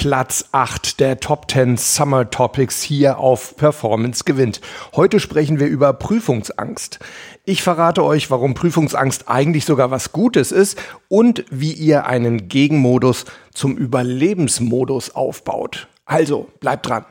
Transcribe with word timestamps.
Platz 0.00 0.46
8 0.52 0.98
der 0.98 1.20
Top 1.20 1.50
10 1.50 1.76
Summer 1.76 2.30
Topics 2.30 2.80
hier 2.80 3.18
auf 3.18 3.54
Performance 3.58 4.24
gewinnt. 4.24 4.62
Heute 4.96 5.20
sprechen 5.20 5.60
wir 5.60 5.66
über 5.66 5.92
Prüfungsangst. 5.92 7.00
Ich 7.44 7.62
verrate 7.62 8.02
euch, 8.02 8.30
warum 8.30 8.54
Prüfungsangst 8.54 9.28
eigentlich 9.28 9.66
sogar 9.66 9.90
was 9.90 10.12
Gutes 10.12 10.52
ist 10.52 10.78
und 11.08 11.44
wie 11.50 11.72
ihr 11.74 12.06
einen 12.06 12.48
Gegenmodus 12.48 13.26
zum 13.52 13.76
Überlebensmodus 13.76 15.14
aufbaut. 15.14 15.86
Also, 16.06 16.48
bleibt 16.60 16.88
dran. 16.88 17.04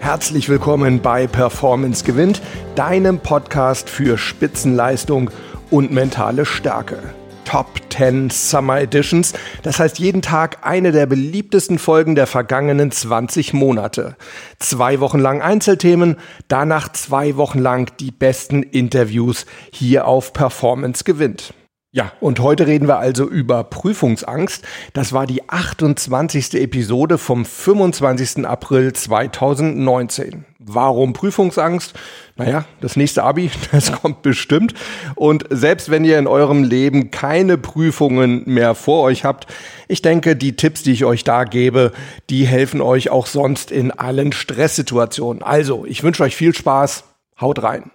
Herzlich 0.00 0.48
willkommen 0.48 1.00
bei 1.00 1.28
Performance 1.28 2.04
gewinnt, 2.04 2.42
deinem 2.74 3.20
Podcast 3.20 3.88
für 3.88 4.18
Spitzenleistung 4.18 5.30
und 5.74 5.90
mentale 5.90 6.46
Stärke. 6.46 7.02
Top 7.44 7.66
10 7.90 8.30
Summer 8.30 8.80
Editions, 8.80 9.32
das 9.64 9.80
heißt 9.80 9.98
jeden 9.98 10.22
Tag 10.22 10.58
eine 10.62 10.92
der 10.92 11.06
beliebtesten 11.06 11.80
Folgen 11.80 12.14
der 12.14 12.28
vergangenen 12.28 12.92
20 12.92 13.54
Monate. 13.54 14.14
Zwei 14.60 15.00
Wochen 15.00 15.18
lang 15.18 15.42
Einzelthemen, 15.42 16.14
danach 16.46 16.92
zwei 16.92 17.36
Wochen 17.36 17.58
lang 17.58 17.90
die 17.98 18.12
besten 18.12 18.62
Interviews 18.62 19.46
hier 19.72 20.06
auf 20.06 20.32
Performance 20.32 21.02
gewinnt. 21.02 21.52
Ja, 21.90 22.12
und 22.20 22.38
heute 22.38 22.68
reden 22.68 22.86
wir 22.86 22.98
also 22.98 23.28
über 23.28 23.64
Prüfungsangst. 23.64 24.64
Das 24.92 25.12
war 25.12 25.26
die 25.26 25.48
28. 25.48 26.54
Episode 26.54 27.18
vom 27.18 27.44
25. 27.44 28.46
April 28.46 28.92
2019. 28.92 30.44
Warum 30.66 31.12
Prüfungsangst? 31.12 31.94
Naja, 32.36 32.64
das 32.80 32.96
nächste 32.96 33.22
Abi, 33.22 33.50
das 33.72 33.92
kommt 33.92 34.22
bestimmt. 34.22 34.74
Und 35.14 35.44
selbst 35.50 35.90
wenn 35.90 36.04
ihr 36.04 36.18
in 36.18 36.26
eurem 36.26 36.64
Leben 36.64 37.10
keine 37.10 37.58
Prüfungen 37.58 38.42
mehr 38.46 38.74
vor 38.74 39.02
euch 39.02 39.24
habt, 39.24 39.46
ich 39.88 40.00
denke, 40.00 40.36
die 40.36 40.56
Tipps, 40.56 40.82
die 40.82 40.92
ich 40.92 41.04
euch 41.04 41.22
da 41.22 41.44
gebe, 41.44 41.92
die 42.30 42.46
helfen 42.46 42.80
euch 42.80 43.10
auch 43.10 43.26
sonst 43.26 43.70
in 43.70 43.90
allen 43.90 44.32
Stresssituationen. 44.32 45.42
Also, 45.42 45.84
ich 45.84 46.02
wünsche 46.02 46.22
euch 46.22 46.36
viel 46.36 46.54
Spaß. 46.54 47.04
Haut 47.40 47.62
rein. 47.62 47.90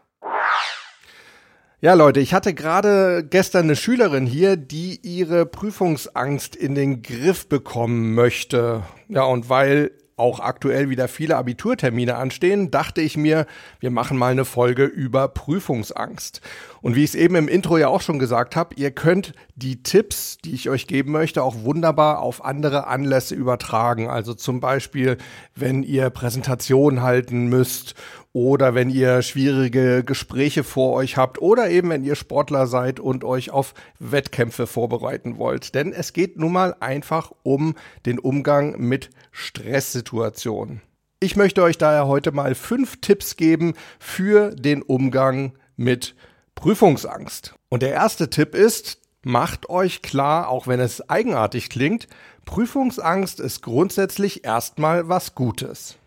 Ja, 1.81 1.93
Leute, 1.93 2.19
ich 2.19 2.33
hatte 2.33 2.53
gerade 2.53 3.25
gestern 3.27 3.63
eine 3.63 3.77
Schülerin 3.77 4.25
hier, 4.25 4.57
die 4.57 4.99
ihre 5.01 5.45
Prüfungsangst 5.45 6.53
in 6.53 6.75
den 6.75 7.01
Griff 7.01 7.47
bekommen 7.47 8.13
möchte. 8.15 8.83
Ja, 9.07 9.23
und 9.23 9.47
weil 9.47 9.91
auch 10.19 10.39
aktuell 10.39 10.89
wieder 10.89 11.07
viele 11.07 11.37
Abiturtermine 11.37 12.15
anstehen, 12.15 12.71
dachte 12.71 13.01
ich 13.01 13.17
mir, 13.17 13.45
wir 13.79 13.91
machen 13.91 14.17
mal 14.17 14.31
eine 14.31 14.45
Folge 14.45 14.85
über 14.85 15.27
Prüfungsangst. 15.27 16.41
Und 16.81 16.95
wie 16.95 17.03
ich 17.03 17.11
es 17.11 17.15
eben 17.15 17.35
im 17.35 17.47
Intro 17.47 17.77
ja 17.77 17.87
auch 17.87 18.01
schon 18.01 18.19
gesagt 18.19 18.55
habe, 18.55 18.75
ihr 18.75 18.91
könnt 18.91 19.33
die 19.55 19.83
Tipps, 19.83 20.37
die 20.37 20.53
ich 20.53 20.69
euch 20.69 20.87
geben 20.87 21.11
möchte, 21.11 21.43
auch 21.43 21.63
wunderbar 21.63 22.19
auf 22.19 22.43
andere 22.43 22.87
Anlässe 22.87 23.35
übertragen. 23.35 24.09
Also 24.09 24.33
zum 24.33 24.59
Beispiel, 24.59 25.17
wenn 25.55 25.83
ihr 25.83 26.09
Präsentationen 26.09 27.01
halten 27.01 27.47
müsst 27.47 27.95
oder 28.39 28.73
wenn 28.73 28.89
ihr 28.89 29.21
schwierige 29.21 30.01
Gespräche 30.05 30.63
vor 30.63 30.93
euch 30.93 31.17
habt 31.17 31.41
oder 31.41 31.69
eben 31.69 31.89
wenn 31.89 32.05
ihr 32.05 32.15
Sportler 32.15 32.67
seid 32.67 33.01
und 33.01 33.25
euch 33.25 33.51
auf 33.51 33.73
Wettkämpfe 33.99 34.65
vorbereiten 34.65 35.37
wollt. 35.37 35.75
Denn 35.75 35.91
es 35.91 36.13
geht 36.13 36.39
nun 36.39 36.53
mal 36.53 36.73
einfach 36.79 37.33
um 37.43 37.75
den 38.05 38.17
Umgang 38.17 38.79
mit 38.79 39.09
Stresssituationen. 39.31 40.81
Ich 41.19 41.35
möchte 41.35 41.61
euch 41.61 41.77
daher 41.77 42.07
heute 42.07 42.31
mal 42.31 42.55
fünf 42.55 43.01
Tipps 43.01 43.35
geben 43.35 43.73
für 43.99 44.51
den 44.51 44.83
Umgang 44.83 45.57
mit 45.75 46.15
Prüfungsangst. 46.55 47.55
Und 47.67 47.83
der 47.83 47.91
erste 47.91 48.29
Tipp 48.29 48.55
ist, 48.55 48.99
macht 49.21 49.69
euch 49.69 50.01
klar, 50.01 50.47
auch 50.47 50.65
wenn 50.65 50.79
es 50.79 51.09
eigenartig 51.09 51.69
klingt, 51.69 52.07
Prüfungsangst 52.45 53.41
ist 53.41 53.63
grundsätzlich 53.63 54.45
erstmal 54.45 55.09
was 55.09 55.35
Gutes. 55.35 55.97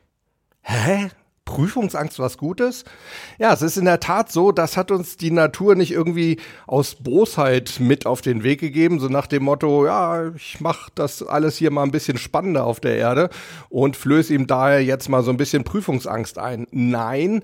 Hä? 0.62 1.10
Prüfungsangst 1.44 2.18
was 2.18 2.38
Gutes? 2.38 2.84
Ja, 3.38 3.52
es 3.52 3.62
ist 3.62 3.76
in 3.76 3.84
der 3.84 4.00
Tat 4.00 4.30
so, 4.32 4.52
das 4.52 4.76
hat 4.76 4.90
uns 4.90 5.16
die 5.16 5.30
Natur 5.30 5.74
nicht 5.74 5.90
irgendwie 5.90 6.38
aus 6.66 6.94
Bosheit 6.94 7.76
mit 7.78 8.06
auf 8.06 8.20
den 8.20 8.42
Weg 8.42 8.60
gegeben, 8.60 9.00
so 9.00 9.08
nach 9.08 9.26
dem 9.26 9.44
Motto, 9.44 9.84
ja, 9.84 10.28
ich 10.34 10.60
mach 10.60 10.88
das 10.90 11.22
alles 11.22 11.56
hier 11.56 11.70
mal 11.70 11.82
ein 11.82 11.90
bisschen 11.90 12.18
spannender 12.18 12.64
auf 12.64 12.80
der 12.80 12.96
Erde 12.96 13.28
und 13.68 13.96
flöße 13.96 14.34
ihm 14.34 14.46
daher 14.46 14.82
jetzt 14.82 15.08
mal 15.08 15.22
so 15.22 15.30
ein 15.30 15.36
bisschen 15.36 15.64
Prüfungsangst 15.64 16.38
ein. 16.38 16.66
Nein, 16.70 17.42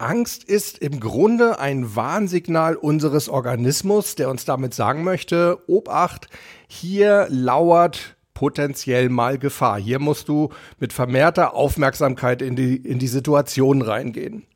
Angst 0.00 0.44
ist 0.44 0.78
im 0.78 0.98
Grunde 0.98 1.58
ein 1.58 1.94
Warnsignal 1.94 2.76
unseres 2.76 3.28
Organismus, 3.28 4.14
der 4.14 4.30
uns 4.30 4.46
damit 4.46 4.72
sagen 4.72 5.04
möchte, 5.04 5.58
Obacht, 5.66 6.28
hier 6.68 7.26
lauert 7.28 8.16
potenziell 8.40 9.10
mal 9.10 9.36
Gefahr. 9.36 9.78
Hier 9.78 9.98
musst 9.98 10.30
du 10.30 10.48
mit 10.78 10.94
vermehrter 10.94 11.52
Aufmerksamkeit 11.52 12.40
in 12.40 12.56
die, 12.56 12.74
in 12.74 12.98
die 12.98 13.06
Situation 13.06 13.82
reingehen. 13.82 14.46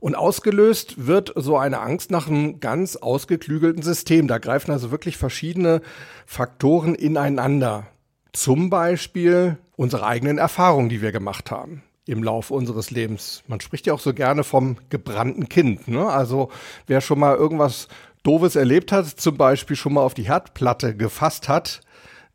Und 0.00 0.14
ausgelöst 0.14 1.06
wird 1.06 1.32
so 1.34 1.56
eine 1.56 1.80
Angst 1.80 2.10
nach 2.10 2.28
einem 2.28 2.60
ganz 2.60 2.96
ausgeklügelten 2.96 3.82
System. 3.82 4.28
Da 4.28 4.36
greifen 4.36 4.70
also 4.70 4.90
wirklich 4.90 5.16
verschiedene 5.16 5.80
Faktoren 6.26 6.94
ineinander. 6.94 7.86
Zum 8.34 8.68
Beispiel 8.68 9.56
unsere 9.76 10.06
eigenen 10.06 10.36
Erfahrungen, 10.36 10.90
die 10.90 11.00
wir 11.00 11.10
gemacht 11.10 11.50
haben 11.50 11.82
im 12.04 12.22
Laufe 12.22 12.52
unseres 12.52 12.90
Lebens. 12.90 13.44
Man 13.48 13.62
spricht 13.62 13.86
ja 13.86 13.94
auch 13.94 14.00
so 14.00 14.12
gerne 14.12 14.44
vom 14.44 14.76
gebrannten 14.90 15.48
Kind. 15.48 15.88
Ne? 15.88 16.06
Also 16.06 16.50
wer 16.86 17.00
schon 17.00 17.18
mal 17.18 17.34
irgendwas 17.34 17.88
Doofes 18.24 18.56
erlebt 18.56 18.92
hat, 18.92 19.06
zum 19.06 19.38
Beispiel 19.38 19.74
schon 19.74 19.94
mal 19.94 20.02
auf 20.02 20.12
die 20.12 20.28
Herdplatte 20.28 20.94
gefasst 20.94 21.48
hat, 21.48 21.80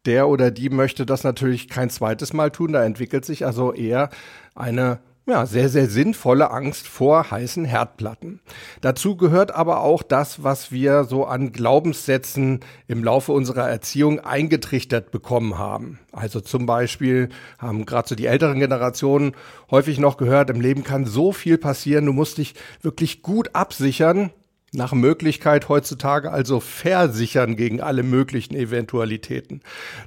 der 0.06 0.28
oder 0.28 0.52
die 0.52 0.70
möchte 0.70 1.06
das 1.06 1.24
natürlich 1.24 1.68
kein 1.68 1.90
zweites 1.90 2.34
Mal 2.34 2.52
tun. 2.52 2.74
Da 2.74 2.84
entwickelt 2.84 3.26
sich 3.26 3.46
also 3.46 3.74
eher 3.74 4.10
eine 4.56 5.00
ja, 5.28 5.46
sehr, 5.46 5.70
sehr 5.70 5.88
sinnvolle 5.88 6.50
Angst 6.50 6.88
vor 6.88 7.30
heißen 7.30 7.64
Herdplatten. 7.64 8.40
Dazu 8.82 9.16
gehört 9.16 9.54
aber 9.54 9.82
auch 9.82 10.02
das, 10.02 10.44
was 10.44 10.72
wir 10.72 11.04
so 11.04 11.26
an 11.26 11.52
Glaubenssätzen 11.52 12.62
im 12.88 13.04
Laufe 13.04 13.32
unserer 13.32 13.70
Erziehung 13.70 14.20
eingetrichtert 14.20 15.12
bekommen 15.12 15.60
haben. 15.60 16.00
Also 16.12 16.42
zum 16.42 16.66
Beispiel 16.66 17.30
haben 17.60 17.86
gerade 17.86 18.10
so 18.10 18.16
die 18.16 18.26
älteren 18.26 18.60
Generationen 18.60 19.34
häufig 19.70 20.00
noch 20.00 20.18
gehört, 20.18 20.50
im 20.50 20.60
Leben 20.60 20.84
kann 20.84 21.06
so 21.06 21.32
viel 21.32 21.60
passieren, 21.60 22.08
du 22.08 22.14
musst 22.14 22.40
dich 22.40 22.56
wirklich 22.82 23.22
gut 23.22 23.52
absichern, 23.54 24.32
nach 24.74 24.94
Möglichkeit 24.94 25.68
heutzutage 25.70 26.32
also 26.32 26.60
versichern 26.60 27.56
gegen 27.56 27.82
alle 27.82 28.04
möglichen 28.04 28.56
Eventualitäten. 28.56 29.62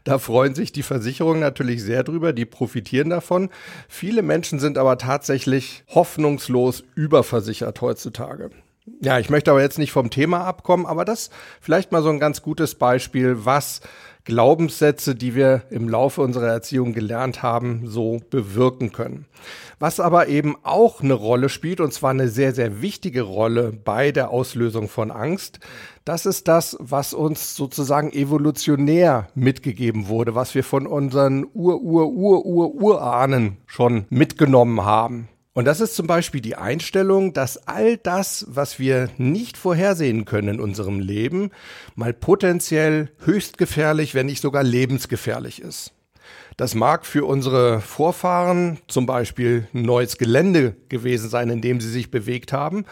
Da 0.04 0.18
freuen 0.18 0.54
sich 0.54 0.72
die 0.72 0.82
Versicherungen 0.82 1.40
natürlich 1.40 1.82
sehr 1.82 2.02
drüber, 2.02 2.32
die 2.32 2.46
profitieren 2.46 3.10
davon. 3.10 3.50
Viele 3.88 4.22
Menschen 4.22 4.58
sind 4.58 4.78
aber 4.78 4.96
tatsächlich 4.96 5.84
hoffnungslos 5.88 6.82
überversichert 6.94 7.80
heutzutage. 7.80 8.50
Ja, 9.00 9.18
ich 9.18 9.30
möchte 9.30 9.50
aber 9.50 9.62
jetzt 9.62 9.78
nicht 9.78 9.92
vom 9.92 10.10
Thema 10.10 10.44
abkommen, 10.44 10.84
aber 10.84 11.04
das 11.04 11.30
vielleicht 11.60 11.90
mal 11.90 12.02
so 12.02 12.10
ein 12.10 12.20
ganz 12.20 12.42
gutes 12.42 12.74
Beispiel, 12.74 13.44
was 13.44 13.80
Glaubenssätze, 14.24 15.14
die 15.14 15.34
wir 15.34 15.64
im 15.70 15.88
Laufe 15.88 16.22
unserer 16.22 16.48
Erziehung 16.48 16.94
gelernt 16.94 17.42
haben, 17.42 17.82
so 17.84 18.20
bewirken 18.30 18.90
können. 18.90 19.26
Was 19.78 20.00
aber 20.00 20.28
eben 20.28 20.56
auch 20.62 21.02
eine 21.02 21.12
Rolle 21.12 21.50
spielt, 21.50 21.80
und 21.80 21.92
zwar 21.92 22.10
eine 22.10 22.28
sehr, 22.28 22.54
sehr 22.54 22.80
wichtige 22.80 23.22
Rolle 23.22 23.72
bei 23.72 24.12
der 24.12 24.30
Auslösung 24.30 24.88
von 24.88 25.10
Angst, 25.10 25.60
das 26.06 26.26
ist 26.26 26.48
das, 26.48 26.76
was 26.80 27.12
uns 27.12 27.54
sozusagen 27.54 28.12
evolutionär 28.12 29.28
mitgegeben 29.34 30.08
wurde, 30.08 30.34
was 30.34 30.54
wir 30.54 30.64
von 30.64 30.86
unseren 30.86 31.46
Ur-Ur-Ur-Ur-Urahnen 31.52 33.58
schon 33.66 34.06
mitgenommen 34.08 34.84
haben. 34.84 35.28
Und 35.54 35.66
das 35.66 35.80
ist 35.80 35.94
zum 35.94 36.08
Beispiel 36.08 36.40
die 36.40 36.56
Einstellung, 36.56 37.32
dass 37.32 37.68
all 37.68 37.96
das, 37.96 38.44
was 38.48 38.80
wir 38.80 39.08
nicht 39.18 39.56
vorhersehen 39.56 40.24
können 40.24 40.56
in 40.56 40.60
unserem 40.60 40.98
Leben, 40.98 41.50
mal 41.94 42.12
potenziell 42.12 43.12
höchst 43.24 43.56
gefährlich, 43.56 44.16
wenn 44.16 44.26
nicht 44.26 44.42
sogar 44.42 44.64
lebensgefährlich 44.64 45.62
ist. 45.62 45.92
Das 46.56 46.74
mag 46.74 47.06
für 47.06 47.24
unsere 47.24 47.80
Vorfahren 47.80 48.78
zum 48.88 49.06
Beispiel 49.06 49.68
neues 49.72 50.18
Gelände 50.18 50.74
gewesen 50.88 51.30
sein, 51.30 51.50
in 51.50 51.60
dem 51.60 51.80
sie 51.80 51.90
sich 51.90 52.10
bewegt 52.10 52.52
haben. 52.52 52.84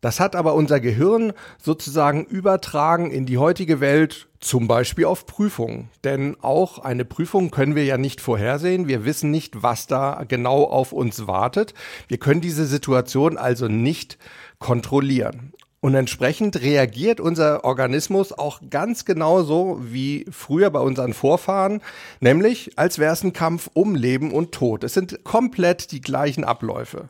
Das 0.00 0.18
hat 0.18 0.36
aber 0.36 0.54
unser 0.54 0.80
Gehirn 0.80 1.34
sozusagen 1.62 2.24
übertragen 2.24 3.10
in 3.10 3.26
die 3.26 3.38
heutige 3.38 3.80
Welt, 3.80 4.28
zum 4.46 4.68
Beispiel 4.68 5.04
auf 5.04 5.26
Prüfungen. 5.26 5.90
Denn 6.04 6.36
auch 6.40 6.78
eine 6.78 7.04
Prüfung 7.04 7.50
können 7.50 7.74
wir 7.74 7.84
ja 7.84 7.98
nicht 7.98 8.20
vorhersehen. 8.20 8.88
Wir 8.88 9.04
wissen 9.04 9.30
nicht, 9.30 9.62
was 9.62 9.86
da 9.86 10.24
genau 10.26 10.64
auf 10.64 10.92
uns 10.92 11.26
wartet. 11.26 11.74
Wir 12.08 12.18
können 12.18 12.40
diese 12.40 12.66
Situation 12.66 13.36
also 13.36 13.68
nicht 13.68 14.18
kontrollieren. 14.58 15.52
Und 15.80 15.94
entsprechend 15.94 16.62
reagiert 16.62 17.20
unser 17.20 17.64
Organismus 17.64 18.32
auch 18.32 18.60
ganz 18.70 19.04
genauso 19.04 19.78
wie 19.82 20.26
früher 20.30 20.70
bei 20.70 20.80
unseren 20.80 21.12
Vorfahren, 21.12 21.80
nämlich 22.20 22.76
als 22.76 22.98
wäre 22.98 23.12
es 23.12 23.22
ein 23.22 23.32
Kampf 23.32 23.68
um 23.72 23.94
Leben 23.94 24.32
und 24.32 24.52
Tod. 24.52 24.82
Es 24.82 24.94
sind 24.94 25.22
komplett 25.22 25.92
die 25.92 26.00
gleichen 26.00 26.44
Abläufe. 26.44 27.08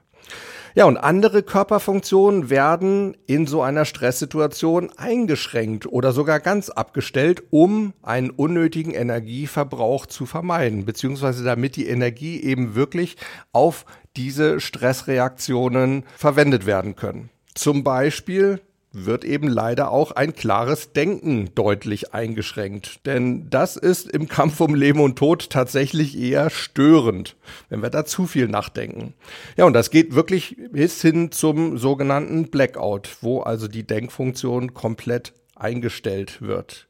Ja, 0.77 0.85
und 0.85 0.99
andere 0.99 1.43
Körperfunktionen 1.43 2.51
werden 2.51 3.17
in 3.27 3.47
so 3.47 3.63
einer 3.63 3.87
Stresssituation 3.87 4.91
eingeschränkt 4.99 5.87
oder 5.87 6.13
sogar 6.13 6.39
ganz 6.39 6.69
abgestellt, 6.69 7.45
um 7.49 7.95
einen 8.03 8.29
unnötigen 8.29 8.93
Energieverbrauch 8.93 10.05
zu 10.05 10.27
vermeiden, 10.27 10.85
beziehungsweise 10.85 11.45
damit 11.45 11.77
die 11.77 11.89
Energie 11.89 12.43
eben 12.43 12.75
wirklich 12.75 13.17
auf 13.53 13.87
diese 14.17 14.61
Stressreaktionen 14.61 16.05
verwendet 16.15 16.67
werden 16.67 16.95
können. 16.95 17.31
Zum 17.55 17.83
Beispiel 17.83 18.61
wird 19.05 19.25
eben 19.25 19.49
leider 19.49 19.91
auch 19.91 20.13
ein 20.13 20.35
klares 20.35 20.93
Denken 20.93 21.51
deutlich 21.55 22.15
eingeschränkt. 22.15 23.05
Denn 23.05 23.51
das 23.51 23.77
ist 23.77 24.11
im 24.11 24.29
Kampf 24.29 24.61
um 24.61 24.75
Leben 24.75 25.01
und 25.01 25.17
Tod 25.17 25.51
tatsächlich 25.51 26.19
eher 26.19 26.51
störend, 26.51 27.37
wenn 27.69 27.83
wir 27.83 27.91
da 27.91 28.05
zu 28.05 28.27
viel 28.27 28.49
nachdenken. 28.49 29.15
Ja, 29.57 29.67
und 29.67 29.75
das 29.75 29.91
geht 29.91 30.15
wirklich 30.15 30.57
bis 30.73 31.03
hin 31.03 31.31
zum 31.31 31.77
sogenannten 31.77 32.49
Blackout, 32.49 33.19
wo 33.21 33.41
also 33.41 33.69
die 33.69 33.87
Denkfunktion 33.87 34.73
komplett 34.73 35.35
eingestellt 35.55 36.41
wird. 36.41 36.87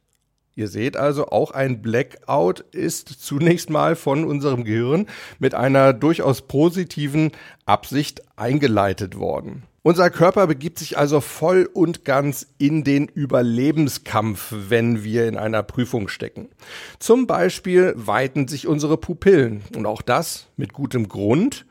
Ihr 0.58 0.68
seht 0.68 0.96
also, 0.96 1.26
auch 1.26 1.50
ein 1.50 1.82
Blackout 1.82 2.60
ist 2.72 3.08
zunächst 3.08 3.68
mal 3.68 3.94
von 3.94 4.24
unserem 4.24 4.64
Gehirn 4.64 5.06
mit 5.38 5.54
einer 5.54 5.92
durchaus 5.92 6.40
positiven 6.40 7.32
Absicht 7.66 8.22
eingeleitet 8.36 9.18
worden. 9.18 9.64
Unser 9.86 10.10
Körper 10.10 10.48
begibt 10.48 10.80
sich 10.80 10.98
also 10.98 11.20
voll 11.20 11.70
und 11.72 12.04
ganz 12.04 12.48
in 12.58 12.82
den 12.82 13.06
Überlebenskampf, 13.06 14.52
wenn 14.68 15.04
wir 15.04 15.28
in 15.28 15.36
einer 15.36 15.62
Prüfung 15.62 16.08
stecken. 16.08 16.48
Zum 16.98 17.28
Beispiel 17.28 17.94
weiten 17.94 18.48
sich 18.48 18.66
unsere 18.66 18.96
Pupillen 18.96 19.62
und 19.76 19.86
auch 19.86 20.02
das 20.02 20.48
mit 20.56 20.72
gutem 20.72 21.06
Grund, 21.08 21.66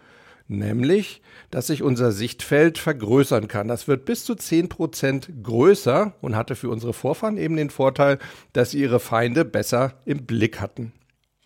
nämlich, 0.47 1.23
dass 1.51 1.67
sich 1.67 1.83
unser 1.83 2.13
Sichtfeld 2.13 2.77
vergrößern 2.77 3.49
kann. 3.49 3.67
Das 3.67 3.89
wird 3.89 4.05
bis 4.05 4.23
zu 4.23 4.35
zehn 4.35 4.69
Prozent 4.69 5.29
größer 5.43 6.13
und 6.21 6.37
hatte 6.37 6.55
für 6.55 6.69
unsere 6.69 6.93
Vorfahren 6.93 7.35
eben 7.35 7.57
den 7.57 7.69
Vorteil, 7.69 8.19
dass 8.53 8.71
sie 8.71 8.79
ihre 8.79 9.01
Feinde 9.01 9.43
besser 9.43 9.95
im 10.05 10.25
Blick 10.25 10.61
hatten. 10.61 10.93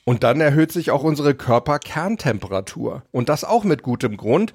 Und 0.10 0.24
dann 0.24 0.42
erhöht 0.42 0.72
sich 0.72 0.90
auch 0.90 1.04
unsere 1.04 1.36
Körperkerntemperatur. 1.36 3.04
Und 3.12 3.30
das 3.30 3.44
auch 3.44 3.64
mit 3.64 3.84
gutem 3.84 4.18
Grund, 4.18 4.54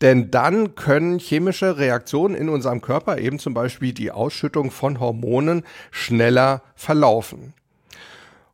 denn 0.00 0.30
dann 0.30 0.74
können 0.74 1.18
chemische 1.18 1.78
Reaktionen 1.78 2.34
in 2.34 2.48
unserem 2.48 2.80
Körper, 2.80 3.18
eben 3.18 3.38
zum 3.38 3.54
Beispiel 3.54 3.92
die 3.92 4.10
Ausschüttung 4.10 4.70
von 4.70 5.00
Hormonen, 5.00 5.64
schneller 5.90 6.62
verlaufen. 6.74 7.54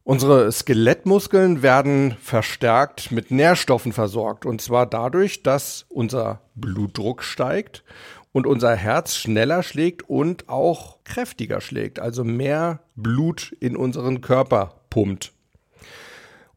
Unsere 0.04 0.50
Skelettmuskeln 0.50 1.62
werden 1.62 2.16
verstärkt 2.20 3.12
mit 3.12 3.30
Nährstoffen 3.30 3.92
versorgt. 3.92 4.46
Und 4.46 4.60
zwar 4.60 4.84
dadurch, 4.86 5.44
dass 5.44 5.86
unser 5.88 6.40
Blutdruck 6.56 7.22
steigt 7.22 7.84
und 8.32 8.46
unser 8.46 8.74
Herz 8.74 9.14
schneller 9.14 9.62
schlägt 9.62 10.08
und 10.08 10.48
auch 10.48 10.98
kräftiger 11.04 11.60
schlägt. 11.60 12.00
Also 12.00 12.24
mehr 12.24 12.80
Blut 12.96 13.54
in 13.60 13.76
unseren 13.76 14.20
Körper 14.22 14.80
pumpt. 14.90 15.32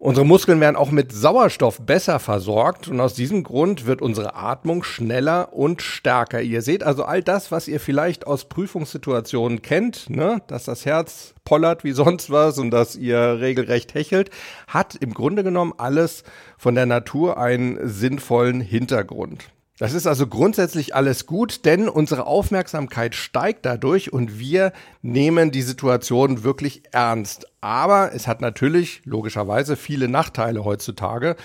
Unsere 0.05 0.23
Muskeln 0.23 0.59
werden 0.61 0.75
auch 0.75 0.91
mit 0.91 1.11
Sauerstoff 1.11 1.81
besser 1.81 2.19
versorgt 2.19 2.87
und 2.87 2.99
aus 3.01 3.15
diesem 3.15 3.41
Grund 3.41 3.87
wird 3.87 4.03
unsere 4.03 4.35
Atmung 4.35 4.83
schneller 4.83 5.51
und 5.51 5.81
stärker. 5.81 6.43
Ihr 6.43 6.61
seht 6.61 6.83
also 6.83 7.05
all 7.05 7.23
das, 7.23 7.51
was 7.51 7.67
ihr 7.67 7.79
vielleicht 7.79 8.27
aus 8.27 8.45
Prüfungssituationen 8.45 9.63
kennt, 9.63 10.11
ne? 10.11 10.43
dass 10.45 10.65
das 10.65 10.85
Herz 10.85 11.33
pollert 11.43 11.83
wie 11.83 11.91
sonst 11.93 12.29
was 12.29 12.59
und 12.59 12.69
dass 12.69 12.95
ihr 12.95 13.39
regelrecht 13.39 13.95
hechelt, 13.95 14.29
hat 14.67 14.93
im 14.93 15.11
Grunde 15.11 15.43
genommen 15.43 15.73
alles 15.75 16.23
von 16.55 16.75
der 16.75 16.85
Natur 16.85 17.39
einen 17.39 17.79
sinnvollen 17.89 18.61
Hintergrund. 18.61 19.54
Das 19.77 19.93
ist 19.93 20.07
also 20.07 20.25
grundsätzlich 20.27 20.95
alles 20.95 21.25
gut, 21.25 21.65
denn 21.65 21.89
unsere 21.89 22.27
Aufmerksamkeit 22.27 23.13
steigt 23.13 23.65
dadurch 23.65 24.13
und 24.13 24.39
wir 24.39 24.71
nehmen 25.01 25.51
die 25.51 25.63
Situation 25.63 26.45
wirklich 26.45 26.83
ernst. 26.93 27.47
Aber 27.59 28.13
es 28.13 28.25
hat 28.25 28.39
natürlich 28.39 29.01
logischerweise 29.03 29.75
viele 29.75 30.07
Nachteile 30.07 30.63
heutzutage, 30.63 31.35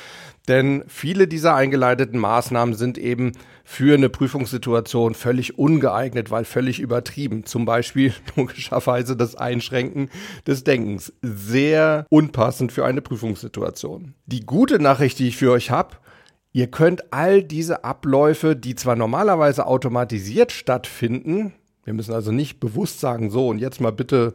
denn 0.46 0.84
viele 0.86 1.26
dieser 1.26 1.56
eingeleiteten 1.56 2.20
Maßnahmen 2.20 2.76
sind 2.76 2.98
eben 2.98 3.32
für 3.64 3.94
eine 3.94 4.08
Prüfungssituation 4.08 5.14
völlig 5.14 5.58
ungeeignet, 5.58 6.30
weil 6.30 6.44
völlig 6.44 6.78
übertrieben. 6.78 7.46
Zum 7.46 7.64
Beispiel 7.64 8.14
logischerweise 8.36 9.16
das 9.16 9.34
Einschränken 9.34 10.08
des 10.46 10.62
Denkens. 10.62 11.12
Sehr 11.20 12.06
unpassend 12.10 12.70
für 12.70 12.84
eine 12.84 13.02
Prüfungssituation. 13.02 14.14
Die 14.26 14.46
gute 14.46 14.78
Nachricht, 14.78 15.18
die 15.18 15.26
ich 15.26 15.36
für 15.36 15.50
euch 15.50 15.72
habe, 15.72 15.96
Ihr 16.52 16.68
könnt 16.68 17.12
all 17.12 17.42
diese 17.42 17.84
Abläufe, 17.84 18.56
die 18.56 18.74
zwar 18.74 18.96
normalerweise 18.96 19.66
automatisiert 19.66 20.50
stattfinden, 20.52 21.52
wir 21.84 21.94
müssen 21.94 22.14
also 22.14 22.30
nicht 22.30 22.60
bewusst 22.60 23.00
sagen, 23.00 23.30
so 23.30 23.48
und 23.48 23.58
jetzt 23.58 23.80
mal 23.80 23.92
bitte 23.92 24.34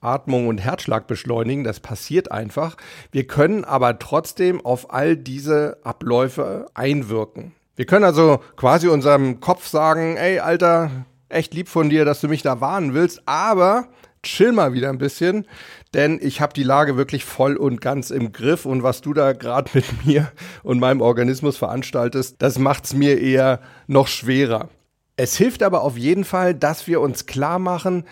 Atmung 0.00 0.48
und 0.48 0.58
Herzschlag 0.58 1.06
beschleunigen, 1.06 1.64
das 1.64 1.80
passiert 1.80 2.30
einfach. 2.30 2.76
Wir 3.12 3.26
können 3.26 3.64
aber 3.64 3.98
trotzdem 3.98 4.64
auf 4.64 4.92
all 4.92 5.16
diese 5.16 5.78
Abläufe 5.84 6.66
einwirken. 6.74 7.52
Wir 7.76 7.86
können 7.86 8.04
also 8.04 8.40
quasi 8.56 8.88
unserem 8.88 9.40
Kopf 9.40 9.66
sagen, 9.66 10.16
ey 10.16 10.38
Alter, 10.38 10.90
echt 11.28 11.54
lieb 11.54 11.68
von 11.68 11.90
dir, 11.90 12.04
dass 12.04 12.20
du 12.20 12.28
mich 12.28 12.42
da 12.42 12.60
warnen 12.60 12.94
willst, 12.94 13.22
aber 13.26 13.88
chill 14.22 14.52
mal 14.52 14.72
wieder 14.72 14.88
ein 14.88 14.98
bisschen, 14.98 15.46
denn 15.96 16.20
ich 16.22 16.42
habe 16.42 16.52
die 16.52 16.62
Lage 16.62 16.98
wirklich 16.98 17.24
voll 17.24 17.56
und 17.56 17.80
ganz 17.80 18.10
im 18.10 18.30
Griff 18.30 18.66
und 18.66 18.82
was 18.82 19.00
du 19.00 19.14
da 19.14 19.32
gerade 19.32 19.70
mit 19.74 20.06
mir 20.06 20.30
und 20.62 20.78
meinem 20.78 21.00
Organismus 21.00 21.56
veranstaltest, 21.56 22.36
das 22.38 22.58
macht's 22.58 22.92
mir 22.92 23.18
eher 23.18 23.60
noch 23.86 24.06
schwerer. 24.06 24.68
Es 25.16 25.36
hilft 25.36 25.62
aber 25.62 25.80
auf 25.80 25.96
jeden 25.96 26.24
Fall, 26.24 26.54
dass 26.54 26.86
wir 26.86 27.00
uns 27.00 27.24
klar 27.24 27.58
machen, 27.58 28.04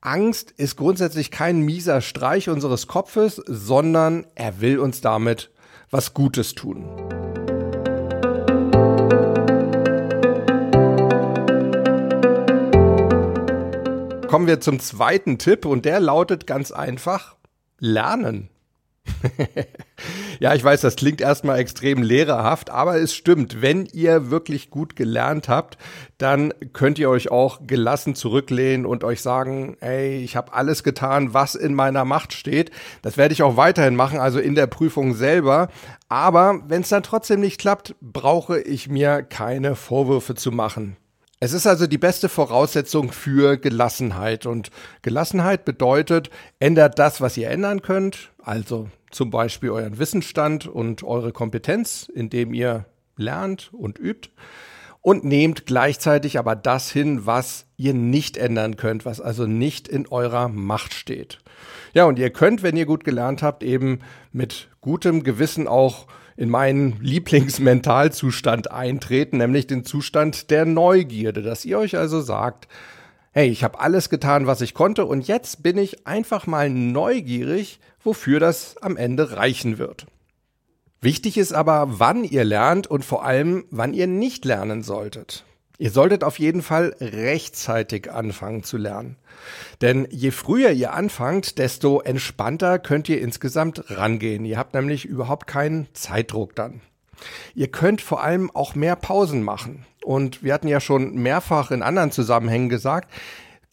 Angst 0.00 0.52
ist 0.52 0.76
grundsätzlich 0.76 1.30
kein 1.32 1.60
mieser 1.60 2.00
Streich 2.00 2.48
unseres 2.48 2.86
Kopfes, 2.86 3.42
sondern 3.46 4.26
er 4.36 4.60
will 4.60 4.78
uns 4.78 5.00
damit 5.00 5.50
was 5.90 6.14
Gutes 6.14 6.54
tun. 6.54 6.88
Kommen 14.32 14.46
wir 14.46 14.60
zum 14.60 14.80
zweiten 14.80 15.36
Tipp 15.36 15.66
und 15.66 15.84
der 15.84 16.00
lautet 16.00 16.46
ganz 16.46 16.72
einfach, 16.72 17.36
lernen. 17.78 18.48
ja, 20.40 20.54
ich 20.54 20.64
weiß, 20.64 20.80
das 20.80 20.96
klingt 20.96 21.20
erstmal 21.20 21.58
extrem 21.58 22.02
lehrerhaft, 22.02 22.70
aber 22.70 22.96
es 22.96 23.14
stimmt. 23.14 23.60
Wenn 23.60 23.84
ihr 23.92 24.30
wirklich 24.30 24.70
gut 24.70 24.96
gelernt 24.96 25.50
habt, 25.50 25.76
dann 26.16 26.54
könnt 26.72 26.98
ihr 26.98 27.10
euch 27.10 27.30
auch 27.30 27.66
gelassen 27.66 28.14
zurücklehnen 28.14 28.86
und 28.86 29.04
euch 29.04 29.20
sagen, 29.20 29.76
ey, 29.80 30.24
ich 30.24 30.34
habe 30.34 30.54
alles 30.54 30.82
getan, 30.82 31.34
was 31.34 31.54
in 31.54 31.74
meiner 31.74 32.06
Macht 32.06 32.32
steht. 32.32 32.70
Das 33.02 33.18
werde 33.18 33.34
ich 33.34 33.42
auch 33.42 33.58
weiterhin 33.58 33.96
machen, 33.96 34.18
also 34.18 34.38
in 34.38 34.54
der 34.54 34.66
Prüfung 34.66 35.12
selber. 35.12 35.68
Aber 36.08 36.62
wenn 36.68 36.80
es 36.80 36.88
dann 36.88 37.02
trotzdem 37.02 37.40
nicht 37.40 37.60
klappt, 37.60 37.96
brauche 38.00 38.58
ich 38.62 38.88
mir 38.88 39.22
keine 39.24 39.76
Vorwürfe 39.76 40.34
zu 40.34 40.52
machen. 40.52 40.96
Es 41.42 41.52
ist 41.52 41.66
also 41.66 41.88
die 41.88 41.98
beste 41.98 42.28
Voraussetzung 42.28 43.10
für 43.10 43.56
Gelassenheit. 43.56 44.46
Und 44.46 44.70
Gelassenheit 45.02 45.64
bedeutet, 45.64 46.30
ändert 46.60 47.00
das, 47.00 47.20
was 47.20 47.36
ihr 47.36 47.50
ändern 47.50 47.82
könnt, 47.82 48.30
also 48.40 48.88
zum 49.10 49.30
Beispiel 49.30 49.70
euren 49.70 49.98
Wissensstand 49.98 50.68
und 50.68 51.02
eure 51.02 51.32
Kompetenz, 51.32 52.08
indem 52.14 52.54
ihr 52.54 52.86
lernt 53.16 53.74
und 53.74 53.98
übt. 53.98 54.30
Und 55.00 55.24
nehmt 55.24 55.66
gleichzeitig 55.66 56.38
aber 56.38 56.54
das 56.54 56.92
hin, 56.92 57.26
was 57.26 57.66
ihr 57.76 57.92
nicht 57.92 58.36
ändern 58.36 58.76
könnt, 58.76 59.04
was 59.04 59.20
also 59.20 59.44
nicht 59.44 59.88
in 59.88 60.06
eurer 60.06 60.46
Macht 60.46 60.94
steht. 60.94 61.40
Ja, 61.92 62.04
und 62.04 62.20
ihr 62.20 62.30
könnt, 62.30 62.62
wenn 62.62 62.76
ihr 62.76 62.86
gut 62.86 63.02
gelernt 63.02 63.42
habt, 63.42 63.64
eben 63.64 63.98
mit 64.30 64.68
gutem 64.80 65.24
Gewissen 65.24 65.66
auch 65.66 66.06
in 66.36 66.48
meinen 66.48 66.98
Lieblingsmentalzustand 67.00 68.70
eintreten, 68.70 69.38
nämlich 69.38 69.66
den 69.66 69.84
Zustand 69.84 70.50
der 70.50 70.64
Neugierde, 70.64 71.42
dass 71.42 71.64
ihr 71.64 71.78
euch 71.78 71.96
also 71.96 72.20
sagt, 72.20 72.68
hey, 73.32 73.48
ich 73.48 73.64
habe 73.64 73.80
alles 73.80 74.10
getan, 74.10 74.46
was 74.46 74.60
ich 74.60 74.74
konnte 74.74 75.06
und 75.06 75.26
jetzt 75.26 75.62
bin 75.62 75.78
ich 75.78 76.06
einfach 76.06 76.46
mal 76.46 76.70
neugierig, 76.70 77.80
wofür 78.02 78.40
das 78.40 78.76
am 78.78 78.96
Ende 78.96 79.36
reichen 79.36 79.78
wird. 79.78 80.06
Wichtig 81.00 81.36
ist 81.36 81.52
aber, 81.52 81.98
wann 81.98 82.22
ihr 82.24 82.44
lernt 82.44 82.86
und 82.86 83.04
vor 83.04 83.24
allem, 83.24 83.64
wann 83.70 83.92
ihr 83.92 84.06
nicht 84.06 84.44
lernen 84.44 84.82
solltet. 84.82 85.44
Ihr 85.82 85.90
solltet 85.90 86.22
auf 86.22 86.38
jeden 86.38 86.62
Fall 86.62 86.94
rechtzeitig 87.00 88.08
anfangen 88.12 88.62
zu 88.62 88.76
lernen. 88.76 89.16
Denn 89.80 90.06
je 90.12 90.30
früher 90.30 90.70
ihr 90.70 90.92
anfangt, 90.92 91.58
desto 91.58 92.00
entspannter 92.00 92.78
könnt 92.78 93.08
ihr 93.08 93.20
insgesamt 93.20 93.90
rangehen. 93.90 94.44
Ihr 94.44 94.58
habt 94.58 94.74
nämlich 94.74 95.04
überhaupt 95.04 95.48
keinen 95.48 95.88
Zeitdruck 95.92 96.54
dann. 96.54 96.82
Ihr 97.56 97.66
könnt 97.66 98.00
vor 98.00 98.22
allem 98.22 98.48
auch 98.54 98.76
mehr 98.76 98.94
Pausen 98.94 99.42
machen. 99.42 99.84
Und 100.04 100.44
wir 100.44 100.54
hatten 100.54 100.68
ja 100.68 100.78
schon 100.78 101.16
mehrfach 101.16 101.72
in 101.72 101.82
anderen 101.82 102.12
Zusammenhängen 102.12 102.68
gesagt, 102.68 103.10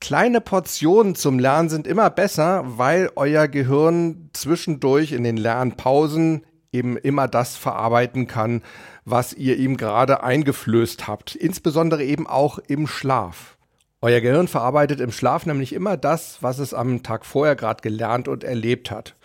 kleine 0.02 0.42
Portionen 0.42 1.14
zum 1.14 1.38
Lernen 1.38 1.70
sind 1.70 1.86
immer 1.86 2.10
besser, 2.10 2.64
weil 2.66 3.12
euer 3.18 3.48
Gehirn 3.48 4.32
zwischendurch 4.34 5.12
in 5.12 5.24
den 5.24 5.38
Lernpausen 5.38 6.44
eben 6.72 6.98
immer 6.98 7.28
das 7.28 7.56
verarbeiten 7.56 8.26
kann, 8.28 8.64
was 9.12 9.34
ihr 9.34 9.58
ihm 9.58 9.78
gerade 9.78 10.24
eingeflößt 10.24 11.08
habt. 11.08 11.36
Insbesondere 11.36 12.04
eben 12.04 12.28
auch 12.28 12.60
im 12.60 12.88
Schlaf. 12.88 13.58
Euer 14.02 14.22
Gehirn 14.22 14.48
verarbeitet 14.48 15.02
im 15.02 15.12
Schlaf 15.12 15.46
nämlich 15.46 15.74
immer 15.74 15.98
das, 15.98 16.38
was 16.42 16.60
es 16.60 16.74
am 16.74 17.04
Tag 17.04 17.26
vorher 17.26 17.56
gerade 17.56 17.82
gelernt 17.82 18.28
und 18.28 18.44
erlebt 18.44 18.92
hat. 18.92 19.16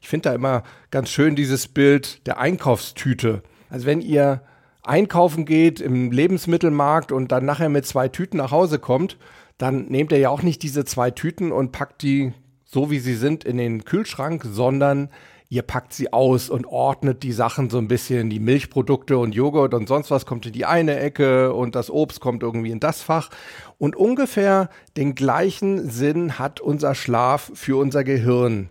Ich 0.00 0.08
finde 0.08 0.30
da 0.30 0.34
immer 0.34 0.62
ganz 0.90 1.10
schön 1.10 1.36
dieses 1.36 1.68
Bild 1.68 2.26
der 2.26 2.38
Einkaufstüte. 2.38 3.42
Also 3.68 3.86
wenn 3.86 4.00
ihr 4.00 4.42
einkaufen 4.82 5.44
geht 5.44 5.80
im 5.80 6.10
Lebensmittelmarkt 6.10 7.12
und 7.12 7.30
dann 7.30 7.44
nachher 7.44 7.68
mit 7.68 7.86
zwei 7.86 8.08
Tüten 8.08 8.38
nach 8.38 8.50
Hause 8.50 8.78
kommt, 8.78 9.18
dann 9.58 9.84
nehmt 9.86 10.12
ihr 10.12 10.18
ja 10.18 10.30
auch 10.30 10.42
nicht 10.42 10.62
diese 10.62 10.84
zwei 10.84 11.10
Tüten 11.10 11.52
und 11.52 11.72
packt 11.72 12.02
die 12.02 12.32
so 12.72 12.90
wie 12.90 12.98
sie 13.00 13.14
sind 13.14 13.44
in 13.44 13.58
den 13.58 13.84
Kühlschrank, 13.84 14.46
sondern 14.50 15.10
ihr 15.52 15.60
packt 15.60 15.92
sie 15.92 16.14
aus 16.14 16.48
und 16.48 16.64
ordnet 16.64 17.22
die 17.22 17.32
Sachen 17.32 17.68
so 17.68 17.76
ein 17.76 17.86
bisschen. 17.86 18.30
Die 18.30 18.40
Milchprodukte 18.40 19.18
und 19.18 19.34
Joghurt 19.34 19.74
und 19.74 19.86
sonst 19.86 20.10
was 20.10 20.24
kommt 20.24 20.46
in 20.46 20.54
die 20.54 20.64
eine 20.64 20.98
Ecke 20.98 21.52
und 21.52 21.74
das 21.74 21.90
Obst 21.90 22.20
kommt 22.20 22.42
irgendwie 22.42 22.70
in 22.70 22.80
das 22.80 23.02
Fach. 23.02 23.28
Und 23.76 23.94
ungefähr 23.94 24.70
den 24.96 25.14
gleichen 25.14 25.90
Sinn 25.90 26.38
hat 26.38 26.60
unser 26.60 26.94
Schlaf 26.94 27.52
für 27.52 27.78
unser 27.78 28.02
Gehirn. 28.02 28.70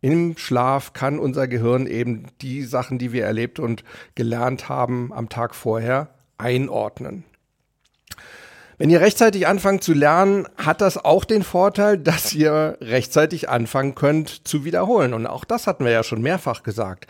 Im 0.00 0.36
Schlaf 0.36 0.94
kann 0.94 1.20
unser 1.20 1.46
Gehirn 1.46 1.86
eben 1.86 2.24
die 2.42 2.64
Sachen, 2.64 2.98
die 2.98 3.12
wir 3.12 3.24
erlebt 3.24 3.60
und 3.60 3.84
gelernt 4.16 4.68
haben 4.68 5.12
am 5.12 5.28
Tag 5.28 5.54
vorher, 5.54 6.08
einordnen. 6.38 7.22
Wenn 8.78 8.90
ihr 8.90 9.00
rechtzeitig 9.00 9.46
anfangt 9.46 9.82
zu 9.82 9.94
lernen, 9.94 10.46
hat 10.58 10.82
das 10.82 11.02
auch 11.02 11.24
den 11.24 11.42
Vorteil, 11.42 11.96
dass 11.98 12.34
ihr 12.34 12.76
rechtzeitig 12.80 13.48
anfangen 13.48 13.94
könnt 13.94 14.46
zu 14.46 14.64
wiederholen. 14.64 15.14
Und 15.14 15.26
auch 15.26 15.44
das 15.44 15.66
hatten 15.66 15.84
wir 15.84 15.92
ja 15.92 16.02
schon 16.02 16.22
mehrfach 16.22 16.62
gesagt. 16.62 17.06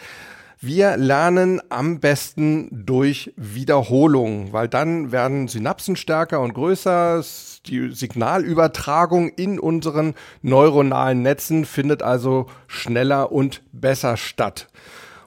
Wir 0.58 0.96
lernen 0.96 1.61
am 1.68 2.00
besten 2.00 2.68
durch 2.73 3.32
Wiederholung, 3.37 4.54
weil 4.54 4.68
dann 4.68 5.12
werden 5.12 5.49
Synapsen 5.49 5.96
stärker 5.96 6.40
und 6.40 6.54
größer. 6.54 7.23
Die 7.66 7.92
Signalübertragung 7.92 9.28
in 9.28 9.58
unseren 9.58 10.14
neuronalen 10.40 11.20
Netzen 11.20 11.66
findet 11.66 12.02
also 12.02 12.46
schneller 12.68 13.32
und 13.32 13.61
besser 13.73 14.16
statt. 14.16 14.68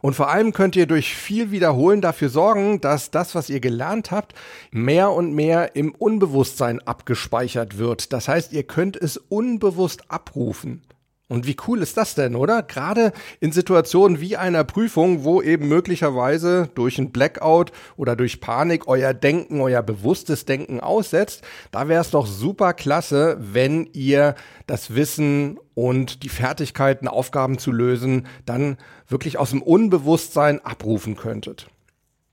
Und 0.02 0.16
vor 0.16 0.30
allem 0.30 0.54
könnt 0.54 0.76
ihr 0.76 0.86
durch 0.86 1.16
viel 1.16 1.52
Wiederholen 1.52 2.02
dafür 2.02 2.30
sorgen, 2.30 2.82
dass 2.82 3.12
das, 3.12 3.36
was 3.36 3.50
ihr 3.50 3.60
gelernt 3.60 4.12
habt, 4.12 4.34
mehr 4.72 5.12
und 5.12 5.34
mehr 5.34 5.76
im 5.76 5.94
Unbewusstsein 5.94 6.80
abgespeichert 6.80 7.78
wird. 7.78 8.14
Das 8.14 8.28
heißt, 8.28 8.54
ihr 8.54 8.64
könnt 8.64 8.96
es 8.96 9.18
unbewusst 9.18 10.10
abrufen. 10.10 10.82
Und 11.30 11.46
wie 11.46 11.56
cool 11.68 11.84
ist 11.84 11.96
das 11.96 12.16
denn, 12.16 12.36
oder? 12.36 12.64
Gerade 12.64 13.14
in 13.40 13.52
Situationen 13.52 14.20
wie 14.20 14.36
einer 14.36 14.64
Prüfung, 14.64 15.24
wo 15.24 15.44
eben 15.44 15.68
möglicherweise 15.68 16.72
durch 16.74 16.98
ein 16.98 17.12
Blackout 17.12 17.72
oder 17.98 18.16
durch 18.16 18.42
Panik 18.42 18.88
euer 18.88 19.14
Denken, 19.14 19.62
euer 19.62 19.84
bewusstes 19.84 20.46
Denken 20.46 20.80
aussetzt, 20.80 21.44
da 21.70 21.88
wäre 21.88 22.02
es 22.02 22.10
doch 22.10 22.26
super 22.26 22.74
klasse, 22.74 23.38
wenn 23.40 23.88
ihr 23.94 24.34
das 24.66 24.96
Wissen 24.96 25.60
und 25.76 26.24
die 26.24 26.30
Fertigkeiten, 26.30 27.08
Aufgaben 27.08 27.60
zu 27.60 27.72
lösen, 27.72 28.26
dann 28.48 28.78
wirklich 29.08 29.38
aus 29.38 29.52
dem 29.52 29.62
Unbewusstsein 29.62 30.66
abrufen 30.66 31.16
könntet. 31.16 31.68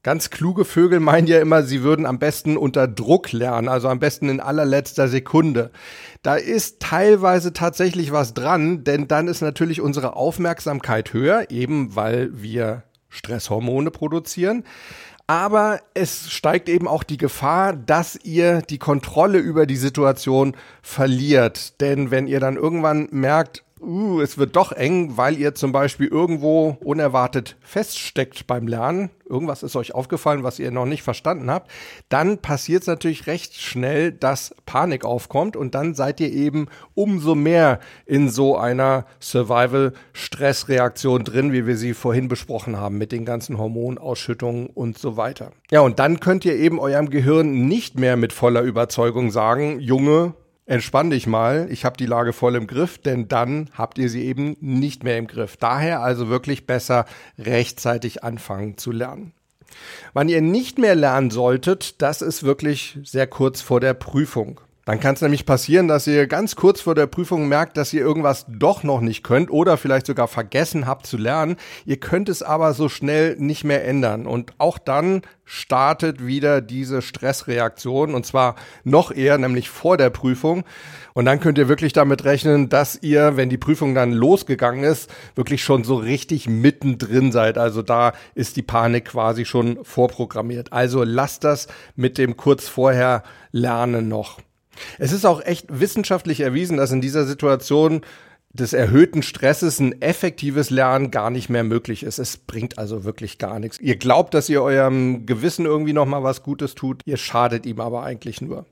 Ganz 0.06 0.30
kluge 0.30 0.64
Vögel 0.64 1.00
meinen 1.00 1.26
ja 1.26 1.40
immer, 1.40 1.64
sie 1.64 1.82
würden 1.82 2.06
am 2.06 2.20
besten 2.20 2.56
unter 2.56 2.86
Druck 2.86 3.32
lernen, 3.32 3.68
also 3.68 3.88
am 3.88 3.98
besten 3.98 4.28
in 4.28 4.38
allerletzter 4.38 5.08
Sekunde. 5.08 5.72
Da 6.22 6.36
ist 6.36 6.78
teilweise 6.78 7.52
tatsächlich 7.52 8.12
was 8.12 8.32
dran, 8.32 8.84
denn 8.84 9.08
dann 9.08 9.26
ist 9.26 9.40
natürlich 9.40 9.80
unsere 9.80 10.14
Aufmerksamkeit 10.14 11.12
höher, 11.12 11.50
eben 11.50 11.96
weil 11.96 12.30
wir 12.40 12.84
Stresshormone 13.08 13.90
produzieren. 13.90 14.62
Aber 15.26 15.80
es 15.94 16.30
steigt 16.30 16.68
eben 16.68 16.86
auch 16.86 17.02
die 17.02 17.18
Gefahr, 17.18 17.72
dass 17.72 18.16
ihr 18.22 18.62
die 18.62 18.78
Kontrolle 18.78 19.38
über 19.38 19.66
die 19.66 19.75
Situation 19.75 20.56
verliert. 20.82 21.80
Denn 21.80 22.12
wenn 22.12 22.28
ihr 22.28 22.38
dann 22.38 22.54
irgendwann 22.54 23.08
merkt, 23.10 23.64
uh, 23.80 24.21
es 24.21 24.38
wird 24.38 24.56
doch 24.56 24.73
eng, 24.73 25.16
weil 25.16 25.38
ihr 25.38 25.54
zum 25.54 25.73
Beispiel 25.73 26.09
irgendwo 26.09 26.76
unerwartet 26.83 27.56
feststeckt 27.61 28.47
beim 28.47 28.66
Lernen, 28.66 29.11
irgendwas 29.28 29.62
ist 29.62 29.76
euch 29.76 29.95
aufgefallen, 29.95 30.42
was 30.42 30.59
ihr 30.59 30.71
noch 30.71 30.87
nicht 30.87 31.02
verstanden 31.02 31.50
habt, 31.50 31.71
dann 32.09 32.38
passiert 32.38 32.83
es 32.83 32.87
natürlich 32.87 33.26
recht 33.26 33.54
schnell, 33.54 34.12
dass 34.12 34.54
Panik 34.64 35.04
aufkommt 35.04 35.56
und 35.56 35.75
dann 35.75 35.95
seid 35.95 36.21
ihr 36.21 36.33
eben 36.33 36.68
umso 36.95 37.35
mehr 37.35 37.80
in 38.06 38.28
so 38.28 38.56
einer 38.56 39.06
Survival-Stressreaktion 39.21 41.25
drin, 41.25 41.52
wie 41.52 41.66
wir 41.66 41.76
sie 41.76 41.95
vorhin 41.95 42.28
besprochen 42.28 42.76
haben, 42.76 42.99
mit 42.99 43.12
den 43.12 43.25
ganzen 43.25 43.59
Hormonausschüttungen 43.59 44.68
und 44.68 44.99
so 44.99 45.16
weiter. 45.16 45.52
Ja, 45.71 45.80
und 45.80 45.99
dann 45.99 46.21
könnt 46.21 46.45
ihr 46.45 46.56
eben 46.56 46.78
eurem 46.78 47.11
Gehirn 47.11 47.66
nicht 47.66 47.99
mehr 47.99 48.16
mit 48.16 48.33
voller 48.33 48.62
Überzeugung 48.62 49.30
sagen, 49.30 49.80
Junge, 49.80 50.35
entspann 50.66 51.11
dich 51.11 51.26
mal, 51.26 51.68
ich 51.70 51.85
habe 51.85 51.96
die 51.96 52.06
Lage 52.06 52.32
voll 52.32 52.56
im 52.56 52.66
Griff, 52.66 52.99
denn 52.99 53.28
dann 53.28 53.70
habt 53.73 53.99
ihr 53.99 54.11
sie 54.11 54.25
eben 54.25 54.56
nicht 54.61 55.04
mehr 55.04 55.18
im 55.18 55.26
Griff. 55.26 55.56
Daher 55.56 56.02
also 56.02 56.28
wirklich 56.28 56.66
besser 56.66 57.06
rechtzeitig 57.38 58.23
anfangen 58.25 58.76
zu 58.76 58.92
lernen. 58.92 59.32
Wann 60.12 60.28
ihr 60.28 60.42
nicht 60.42 60.78
mehr 60.78 60.94
lernen 60.94 61.30
solltet, 61.30 62.00
das 62.02 62.23
ist 62.23 62.42
wirklich 62.42 62.99
sehr 63.02 63.26
kurz 63.26 63.61
vor 63.61 63.80
der 63.80 63.94
Prüfung. 63.94 64.61
Dann 64.86 65.00
kann 65.00 65.16
es 65.16 65.20
nämlich 65.20 65.44
passieren, 65.46 65.88
dass 65.88 66.06
ihr 66.06 66.28
ganz 66.28 66.54
kurz 66.54 66.80
vor 66.80 66.94
der 66.94 67.08
Prüfung 67.08 67.48
merkt, 67.48 67.76
dass 67.76 67.92
ihr 67.92 68.02
irgendwas 68.02 68.46
doch 68.48 68.84
noch 68.84 69.00
nicht 69.00 69.24
könnt 69.24 69.50
oder 69.50 69.78
vielleicht 69.78 70.06
sogar 70.06 70.28
vergessen 70.28 70.86
habt 70.86 71.08
zu 71.08 71.16
lernen. 71.16 71.56
Ihr 71.86 71.96
könnt 71.96 72.28
es 72.28 72.40
aber 72.44 72.72
so 72.72 72.88
schnell 72.88 73.34
nicht 73.36 73.64
mehr 73.64 73.84
ändern. 73.84 74.28
Und 74.28 74.52
auch 74.58 74.78
dann 74.78 75.22
startet 75.44 76.24
wieder 76.24 76.60
diese 76.60 77.02
Stressreaktion 77.02 78.14
und 78.14 78.26
zwar 78.26 78.54
noch 78.84 79.10
eher, 79.10 79.38
nämlich 79.38 79.70
vor 79.70 79.96
der 79.96 80.10
Prüfung. 80.10 80.62
Und 81.14 81.24
dann 81.24 81.40
könnt 81.40 81.58
ihr 81.58 81.66
wirklich 81.66 81.92
damit 81.92 82.24
rechnen, 82.24 82.68
dass 82.68 82.96
ihr, 83.02 83.36
wenn 83.36 83.48
die 83.48 83.58
Prüfung 83.58 83.92
dann 83.92 84.12
losgegangen 84.12 84.84
ist, 84.84 85.12
wirklich 85.34 85.64
schon 85.64 85.82
so 85.82 85.96
richtig 85.96 86.48
mittendrin 86.48 87.32
seid. 87.32 87.58
Also 87.58 87.82
da 87.82 88.12
ist 88.36 88.56
die 88.56 88.62
Panik 88.62 89.06
quasi 89.06 89.46
schon 89.46 89.84
vorprogrammiert. 89.84 90.72
Also 90.72 91.02
lasst 91.02 91.42
das 91.42 91.66
mit 91.96 92.18
dem 92.18 92.36
kurz 92.36 92.68
vorher 92.68 93.24
Lernen 93.50 94.06
noch. 94.06 94.38
Es 94.99 95.12
ist 95.12 95.25
auch 95.25 95.45
echt 95.45 95.66
wissenschaftlich 95.68 96.40
erwiesen, 96.40 96.76
dass 96.76 96.92
in 96.92 97.00
dieser 97.00 97.25
Situation 97.25 98.02
des 98.52 98.73
erhöhten 98.73 99.23
Stresses 99.23 99.78
ein 99.80 100.00
effektives 100.00 100.71
Lernen 100.71 101.11
gar 101.11 101.30
nicht 101.30 101.49
mehr 101.49 101.64
möglich 101.64 102.02
ist. 102.02 102.18
Es 102.18 102.37
bringt 102.37 102.78
also 102.78 103.04
wirklich 103.04 103.38
gar 103.38 103.59
nichts. 103.59 103.78
Ihr 103.80 103.97
glaubt, 103.97 104.35
dass 104.35 104.49
ihr 104.49 104.62
eurem 104.62 105.26
Gewissen 105.26 105.66
irgendwie 105.66 105.92
noch 105.92 106.06
mal 106.06 106.23
was 106.23 106.42
Gutes 106.42 106.75
tut, 106.75 107.02
ihr 107.04 107.16
schadet 107.16 107.66
ihm 107.66 107.80
aber 107.80 108.02
eigentlich 108.02 108.40
nur. 108.40 108.64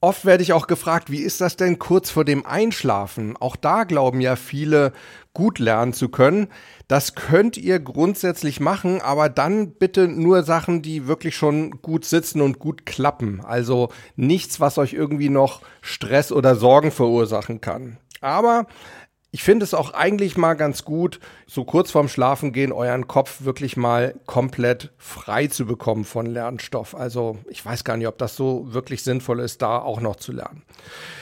Oft 0.00 0.26
werde 0.26 0.42
ich 0.42 0.52
auch 0.52 0.66
gefragt, 0.66 1.10
wie 1.10 1.22
ist 1.22 1.40
das 1.40 1.56
denn 1.56 1.78
kurz 1.78 2.10
vor 2.10 2.24
dem 2.24 2.44
Einschlafen? 2.44 3.36
Auch 3.38 3.56
da 3.56 3.84
glauben 3.84 4.20
ja 4.20 4.36
viele, 4.36 4.92
gut 5.32 5.58
lernen 5.58 5.94
zu 5.94 6.10
können. 6.10 6.48
Das 6.86 7.14
könnt 7.14 7.56
ihr 7.56 7.80
grundsätzlich 7.80 8.60
machen, 8.60 9.00
aber 9.00 9.28
dann 9.28 9.72
bitte 9.72 10.06
nur 10.06 10.42
Sachen, 10.42 10.82
die 10.82 11.06
wirklich 11.06 11.34
schon 11.34 11.82
gut 11.82 12.04
sitzen 12.04 12.40
und 12.42 12.58
gut 12.58 12.84
klappen. 12.84 13.40
Also 13.42 13.88
nichts, 14.16 14.60
was 14.60 14.78
euch 14.78 14.92
irgendwie 14.92 15.30
noch 15.30 15.62
Stress 15.80 16.30
oder 16.30 16.56
Sorgen 16.56 16.90
verursachen 16.90 17.60
kann. 17.60 17.96
Aber 18.20 18.66
ich 19.36 19.42
finde 19.42 19.64
es 19.64 19.74
auch 19.74 19.92
eigentlich 19.92 20.38
mal 20.38 20.54
ganz 20.54 20.82
gut, 20.82 21.20
so 21.46 21.66
kurz 21.66 21.90
vorm 21.90 22.08
Schlafengehen 22.08 22.72
euren 22.72 23.06
Kopf 23.06 23.44
wirklich 23.44 23.76
mal 23.76 24.14
komplett 24.24 24.92
frei 24.96 25.46
zu 25.46 25.66
bekommen 25.66 26.06
von 26.06 26.24
Lernstoff. 26.24 26.94
Also 26.94 27.36
ich 27.50 27.62
weiß 27.62 27.84
gar 27.84 27.98
nicht, 27.98 28.06
ob 28.06 28.16
das 28.16 28.34
so 28.34 28.72
wirklich 28.72 29.02
sinnvoll 29.02 29.40
ist, 29.40 29.60
da 29.60 29.78
auch 29.78 30.00
noch 30.00 30.16
zu 30.16 30.32
lernen. 30.32 30.62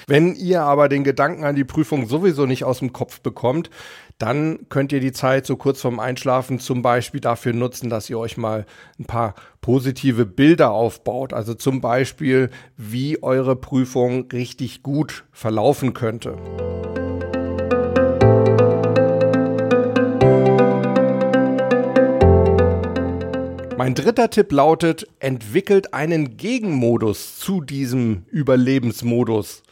Wenn 0.06 0.36
ihr 0.36 0.62
aber 0.62 0.88
den 0.88 1.02
Gedanken 1.02 1.42
an 1.42 1.56
die 1.56 1.64
Prüfung 1.64 2.06
sowieso 2.06 2.46
nicht 2.46 2.62
aus 2.62 2.78
dem 2.78 2.92
Kopf 2.92 3.20
bekommt, 3.20 3.68
dann 4.18 4.60
könnt 4.68 4.92
ihr 4.92 5.00
die 5.00 5.10
Zeit 5.10 5.44
so 5.44 5.56
kurz 5.56 5.80
vorm 5.80 5.98
Einschlafen 5.98 6.60
zum 6.60 6.82
Beispiel 6.82 7.20
dafür 7.20 7.52
nutzen, 7.52 7.90
dass 7.90 8.08
ihr 8.08 8.20
euch 8.20 8.36
mal 8.36 8.64
ein 8.96 9.06
paar 9.06 9.34
positive 9.60 10.24
Bilder 10.24 10.70
aufbaut. 10.70 11.32
Also 11.32 11.54
zum 11.54 11.80
Beispiel, 11.80 12.50
wie 12.76 13.20
eure 13.24 13.56
Prüfung 13.56 14.28
richtig 14.30 14.84
gut 14.84 15.24
verlaufen 15.32 15.94
könnte. 15.94 16.36
Mein 23.84 23.94
dritter 23.94 24.30
Tipp 24.30 24.50
lautet, 24.50 25.06
entwickelt 25.18 25.92
einen 25.92 26.38
Gegenmodus 26.38 27.38
zu 27.38 27.60
diesem 27.60 28.24
Überlebensmodus. 28.30 29.62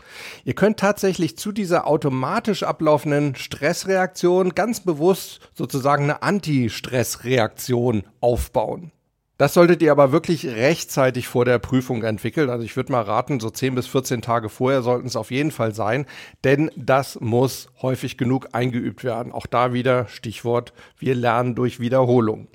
Ihr 0.44 0.52
könnt 0.52 0.78
tatsächlich 0.78 1.38
zu 1.38 1.50
dieser 1.50 1.86
automatisch 1.86 2.62
ablaufenden 2.62 3.36
Stressreaktion 3.36 4.50
ganz 4.50 4.80
bewusst 4.80 5.40
sozusagen 5.54 6.02
eine 6.04 6.22
Anti-Stressreaktion 6.22 8.02
aufbauen. 8.20 8.92
Das 9.38 9.54
solltet 9.54 9.80
ihr 9.80 9.90
aber 9.92 10.12
wirklich 10.12 10.44
rechtzeitig 10.44 11.26
vor 11.26 11.46
der 11.46 11.58
Prüfung 11.58 12.02
entwickeln. 12.02 12.50
Also 12.50 12.66
ich 12.66 12.76
würde 12.76 12.92
mal 12.92 13.00
raten, 13.00 13.40
so 13.40 13.48
10 13.48 13.74
bis 13.76 13.86
14 13.86 14.20
Tage 14.20 14.50
vorher 14.50 14.82
sollten 14.82 15.06
es 15.06 15.16
auf 15.16 15.30
jeden 15.30 15.52
Fall 15.52 15.74
sein, 15.74 16.04
denn 16.44 16.70
das 16.76 17.18
muss 17.18 17.68
häufig 17.80 18.18
genug 18.18 18.50
eingeübt 18.52 19.04
werden. 19.04 19.32
Auch 19.32 19.46
da 19.46 19.72
wieder 19.72 20.06
Stichwort, 20.08 20.74
wir 20.98 21.14
lernen 21.14 21.54
durch 21.54 21.80
Wiederholung. 21.80 22.48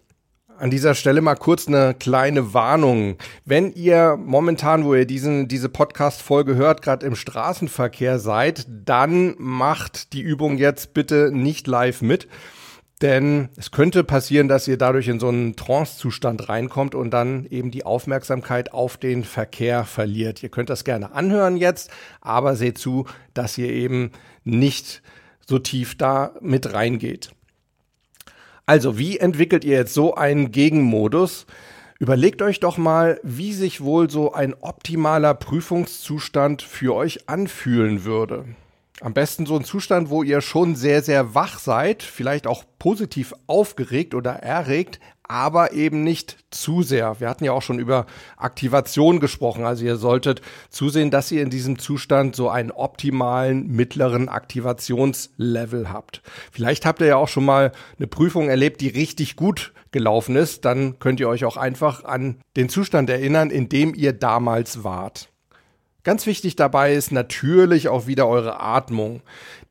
An 0.59 0.71
dieser 0.71 0.95
Stelle 0.95 1.21
mal 1.21 1.35
kurz 1.35 1.67
eine 1.67 1.93
kleine 1.93 2.51
Warnung. 2.55 3.17
Wenn 3.45 3.71
ihr 3.73 4.17
momentan, 4.17 4.85
wo 4.85 4.95
ihr 4.95 5.05
diesen, 5.05 5.47
diese 5.47 5.69
Podcast-Folge 5.69 6.55
hört, 6.55 6.81
gerade 6.81 7.05
im 7.05 7.15
Straßenverkehr 7.15 8.17
seid, 8.17 8.65
dann 8.67 9.35
macht 9.37 10.13
die 10.13 10.21
Übung 10.21 10.57
jetzt 10.57 10.95
bitte 10.95 11.29
nicht 11.31 11.67
live 11.67 12.01
mit. 12.01 12.27
Denn 13.03 13.49
es 13.55 13.69
könnte 13.69 14.03
passieren, 14.03 14.47
dass 14.47 14.67
ihr 14.67 14.79
dadurch 14.79 15.07
in 15.07 15.19
so 15.19 15.27
einen 15.27 15.55
Trance-Zustand 15.55 16.49
reinkommt 16.49 16.95
und 16.95 17.11
dann 17.11 17.45
eben 17.45 17.69
die 17.69 17.85
Aufmerksamkeit 17.85 18.73
auf 18.73 18.97
den 18.97 19.23
Verkehr 19.23 19.85
verliert. 19.85 20.41
Ihr 20.41 20.49
könnt 20.49 20.71
das 20.71 20.83
gerne 20.83 21.13
anhören 21.13 21.57
jetzt, 21.57 21.91
aber 22.19 22.55
seht 22.55 22.79
zu, 22.79 23.05
dass 23.35 23.59
ihr 23.59 23.69
eben 23.69 24.11
nicht 24.43 25.03
so 25.45 25.59
tief 25.59 25.95
da 25.95 26.31
mit 26.41 26.73
reingeht. 26.73 27.29
Also, 28.69 28.97
wie 28.97 29.17
entwickelt 29.17 29.63
ihr 29.63 29.77
jetzt 29.77 29.93
so 29.93 30.15
einen 30.15 30.51
Gegenmodus? 30.51 31.45
Überlegt 31.99 32.41
euch 32.41 32.59
doch 32.59 32.77
mal, 32.77 33.17
wie 33.23 33.53
sich 33.53 33.79
wohl 33.79 34.09
so 34.09 34.33
ein 34.33 34.53
optimaler 34.59 35.33
Prüfungszustand 35.33 36.63
für 36.63 36.93
euch 36.93 37.29
anfühlen 37.29 38.03
würde. 38.03 38.43
Am 39.01 39.13
besten 39.13 39.45
so 39.45 39.55
ein 39.55 39.63
Zustand, 39.63 40.09
wo 40.09 40.23
ihr 40.23 40.41
schon 40.41 40.75
sehr, 40.75 41.03
sehr 41.03 41.35
wach 41.35 41.59
seid, 41.59 42.01
vielleicht 42.01 42.47
auch 42.47 42.63
positiv 42.79 43.33
aufgeregt 43.45 44.15
oder 44.15 44.31
erregt, 44.31 44.99
aber 45.21 45.73
eben 45.73 46.03
nicht 46.03 46.37
zu 46.49 46.81
sehr. 46.81 47.19
Wir 47.19 47.29
hatten 47.29 47.43
ja 47.43 47.51
auch 47.51 47.61
schon 47.61 47.77
über 47.77 48.07
Aktivation 48.37 49.19
gesprochen. 49.19 49.65
Also 49.65 49.85
ihr 49.85 49.97
solltet 49.97 50.41
zusehen, 50.69 51.11
dass 51.11 51.31
ihr 51.31 51.43
in 51.43 51.51
diesem 51.51 51.77
Zustand 51.77 52.35
so 52.35 52.49
einen 52.49 52.71
optimalen 52.71 53.67
mittleren 53.67 54.29
Aktivationslevel 54.29 55.91
habt. 55.91 56.23
Vielleicht 56.51 56.85
habt 56.85 57.01
ihr 57.01 57.07
ja 57.07 57.17
auch 57.17 57.27
schon 57.27 57.45
mal 57.45 57.73
eine 57.97 58.07
Prüfung 58.07 58.49
erlebt, 58.49 58.81
die 58.81 58.87
richtig 58.87 59.35
gut 59.35 59.73
gelaufen 59.91 60.35
ist. 60.35 60.65
Dann 60.65 60.97
könnt 60.97 61.19
ihr 61.19 61.29
euch 61.29 61.45
auch 61.45 61.57
einfach 61.57 62.03
an 62.03 62.39
den 62.55 62.69
Zustand 62.69 63.09
erinnern, 63.09 63.51
in 63.51 63.69
dem 63.69 63.93
ihr 63.93 64.13
damals 64.13 64.83
wart. 64.83 65.29
Ganz 66.07 66.25
wichtig 66.25 66.55
dabei 66.55 66.93
ist 66.93 67.11
natürlich 67.11 67.89
auch 67.89 68.07
wieder 68.07 68.29
eure 68.29 68.61
Atmung. 68.61 69.23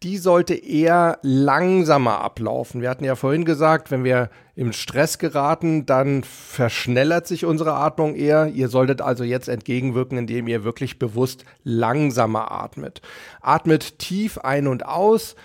Die 0.03 0.19
sollte 0.19 0.53
eher 0.53 1.19
langsamer 1.23 2.21
ablaufen. 2.21 2.83
Wir 2.83 2.91
hatten 2.91 3.05
ja 3.05 3.15
vorhin 3.15 3.47
gesagt, 3.47 3.91
wenn 3.91 4.05
wir 4.05 4.29
im 4.55 4.75
Stress 4.75 5.17
geraten, 5.17 5.87
dann 5.87 6.25
verschnellert 6.25 7.27
sich 7.27 7.47
unsere 7.47 7.73
Atmung 7.73 8.15
eher. 8.15 8.49
Ihr 8.49 8.69
solltet 8.69 9.01
also 9.01 9.25
jetzt 9.25 9.49
entgegenwirken, 9.49 10.19
indem 10.19 10.47
ihr 10.47 10.63
wirklich 10.63 10.99
bewusst 10.99 11.47
langsamer 11.65 12.53
atmet. 12.53 13.01
Atmet 13.41 13.99
tief 13.99 14.37
ein 14.37 14.67
und 14.67 14.85
aus, 14.85 15.37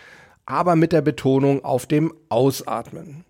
aber 0.45 0.75
mit 0.75 0.91
der 0.91 1.01
Betonung 1.01 1.63
auf 1.63 1.86
dem 1.86 2.13
Ausatmen. 2.27 3.24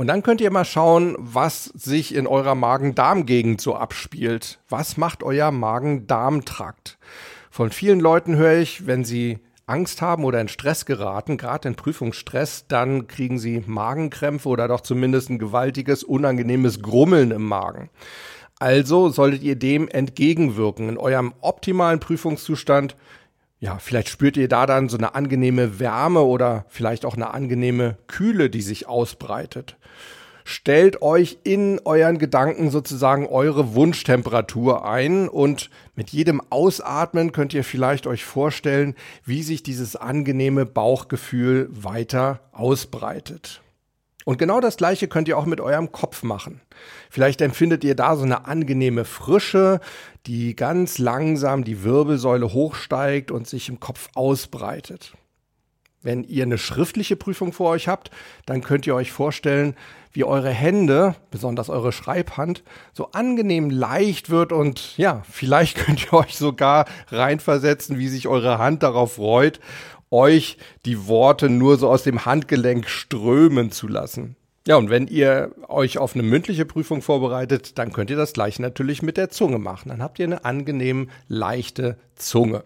Und 0.00 0.06
dann 0.06 0.22
könnt 0.22 0.40
ihr 0.40 0.50
mal 0.50 0.64
schauen, 0.64 1.14
was 1.18 1.64
sich 1.66 2.14
in 2.14 2.26
eurer 2.26 2.54
Magen-Darm-Gegend 2.54 3.60
so 3.60 3.74
abspielt. 3.74 4.58
Was 4.70 4.96
macht 4.96 5.22
euer 5.22 5.50
Magen-Darm-Trakt? 5.50 6.96
Von 7.50 7.70
vielen 7.70 8.00
Leuten 8.00 8.34
höre 8.36 8.60
ich, 8.60 8.86
wenn 8.86 9.04
sie 9.04 9.40
Angst 9.66 10.00
haben 10.00 10.24
oder 10.24 10.40
in 10.40 10.48
Stress 10.48 10.86
geraten, 10.86 11.36
gerade 11.36 11.68
in 11.68 11.74
Prüfungsstress, 11.74 12.64
dann 12.66 13.08
kriegen 13.08 13.38
sie 13.38 13.62
Magenkrämpfe 13.66 14.48
oder 14.48 14.68
doch 14.68 14.80
zumindest 14.80 15.28
ein 15.28 15.38
gewaltiges, 15.38 16.02
unangenehmes 16.02 16.80
Grummeln 16.80 17.30
im 17.30 17.44
Magen. 17.44 17.90
Also 18.58 19.10
solltet 19.10 19.42
ihr 19.42 19.56
dem 19.56 19.86
entgegenwirken. 19.86 20.88
In 20.88 20.96
eurem 20.96 21.34
optimalen 21.42 22.00
Prüfungszustand 22.00 22.96
ja, 23.60 23.78
vielleicht 23.78 24.08
spürt 24.08 24.38
ihr 24.38 24.48
da 24.48 24.64
dann 24.64 24.88
so 24.88 24.96
eine 24.96 25.14
angenehme 25.14 25.78
Wärme 25.78 26.22
oder 26.22 26.64
vielleicht 26.68 27.04
auch 27.04 27.14
eine 27.14 27.34
angenehme 27.34 27.98
Kühle, 28.06 28.48
die 28.48 28.62
sich 28.62 28.88
ausbreitet. 28.88 29.76
Stellt 30.44 31.02
euch 31.02 31.38
in 31.44 31.78
euren 31.84 32.18
Gedanken 32.18 32.70
sozusagen 32.70 33.26
eure 33.26 33.74
Wunschtemperatur 33.74 34.88
ein 34.88 35.28
und 35.28 35.68
mit 35.94 36.08
jedem 36.10 36.40
Ausatmen 36.48 37.32
könnt 37.32 37.52
ihr 37.52 37.62
vielleicht 37.62 38.06
euch 38.06 38.24
vorstellen, 38.24 38.94
wie 39.26 39.42
sich 39.42 39.62
dieses 39.62 39.94
angenehme 39.94 40.64
Bauchgefühl 40.64 41.68
weiter 41.70 42.40
ausbreitet. 42.52 43.60
Und 44.24 44.38
genau 44.38 44.60
das 44.60 44.76
gleiche 44.76 45.08
könnt 45.08 45.28
ihr 45.28 45.38
auch 45.38 45.46
mit 45.46 45.60
eurem 45.60 45.92
Kopf 45.92 46.22
machen. 46.22 46.60
Vielleicht 47.08 47.40
empfindet 47.40 47.84
ihr 47.84 47.94
da 47.94 48.16
so 48.16 48.24
eine 48.24 48.44
angenehme 48.44 49.04
Frische, 49.04 49.80
die 50.26 50.54
ganz 50.54 50.98
langsam 50.98 51.64
die 51.64 51.82
Wirbelsäule 51.82 52.52
hochsteigt 52.52 53.30
und 53.30 53.48
sich 53.48 53.68
im 53.68 53.80
Kopf 53.80 54.08
ausbreitet. 54.14 55.14
Wenn 56.02 56.24
ihr 56.24 56.44
eine 56.44 56.56
schriftliche 56.56 57.16
Prüfung 57.16 57.52
vor 57.52 57.70
euch 57.70 57.86
habt, 57.86 58.10
dann 58.46 58.62
könnt 58.62 58.86
ihr 58.86 58.94
euch 58.94 59.12
vorstellen, 59.12 59.74
wie 60.12 60.24
eure 60.24 60.50
Hände, 60.50 61.14
besonders 61.30 61.68
eure 61.68 61.92
Schreibhand, 61.92 62.64
so 62.92 63.12
angenehm 63.12 63.70
leicht 63.70 64.30
wird 64.30 64.50
und 64.52 64.96
ja, 64.96 65.22
vielleicht 65.30 65.76
könnt 65.86 66.06
ihr 66.06 66.14
euch 66.14 66.36
sogar 66.36 66.86
reinversetzen, 67.08 67.98
wie 67.98 68.08
sich 68.08 68.28
eure 68.28 68.58
Hand 68.58 68.82
darauf 68.82 69.14
freut 69.14 69.60
euch 70.10 70.58
die 70.84 71.06
Worte 71.06 71.48
nur 71.48 71.78
so 71.78 71.88
aus 71.88 72.02
dem 72.02 72.24
Handgelenk 72.24 72.88
strömen 72.88 73.70
zu 73.70 73.88
lassen. 73.88 74.36
Ja, 74.66 74.76
und 74.76 74.90
wenn 74.90 75.06
ihr 75.06 75.52
euch 75.68 75.98
auf 75.98 76.14
eine 76.14 76.22
mündliche 76.22 76.66
Prüfung 76.66 77.00
vorbereitet, 77.00 77.78
dann 77.78 77.92
könnt 77.92 78.10
ihr 78.10 78.16
das 78.16 78.34
gleich 78.34 78.58
natürlich 78.58 79.02
mit 79.02 79.16
der 79.16 79.30
Zunge 79.30 79.58
machen. 79.58 79.88
Dann 79.88 80.02
habt 80.02 80.18
ihr 80.18 80.26
eine 80.26 80.44
angenehm 80.44 81.08
leichte 81.28 81.96
Zunge. 82.14 82.64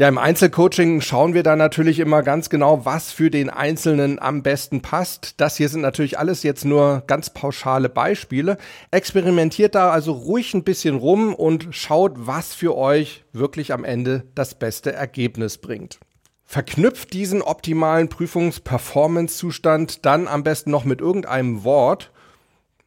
Ja, 0.00 0.06
im 0.06 0.16
Einzelcoaching 0.16 1.00
schauen 1.00 1.34
wir 1.34 1.42
da 1.42 1.56
natürlich 1.56 1.98
immer 1.98 2.22
ganz 2.22 2.50
genau, 2.50 2.84
was 2.84 3.10
für 3.10 3.32
den 3.32 3.50
Einzelnen 3.50 4.20
am 4.20 4.44
besten 4.44 4.80
passt. 4.80 5.40
Das 5.40 5.56
hier 5.56 5.68
sind 5.68 5.80
natürlich 5.80 6.20
alles 6.20 6.44
jetzt 6.44 6.64
nur 6.64 7.02
ganz 7.08 7.30
pauschale 7.30 7.88
Beispiele. 7.88 8.58
Experimentiert 8.92 9.74
da 9.74 9.90
also 9.90 10.12
ruhig 10.12 10.54
ein 10.54 10.62
bisschen 10.62 10.94
rum 10.94 11.34
und 11.34 11.66
schaut, 11.72 12.12
was 12.14 12.54
für 12.54 12.76
euch 12.76 13.24
wirklich 13.32 13.72
am 13.72 13.82
Ende 13.82 14.22
das 14.36 14.54
beste 14.54 14.92
Ergebnis 14.92 15.58
bringt. 15.58 15.98
Verknüpft 16.44 17.12
diesen 17.12 17.42
optimalen 17.42 18.08
Prüfungs-Performance-Zustand 18.08 20.06
dann 20.06 20.28
am 20.28 20.44
besten 20.44 20.70
noch 20.70 20.84
mit 20.84 21.00
irgendeinem 21.00 21.64
Wort 21.64 22.12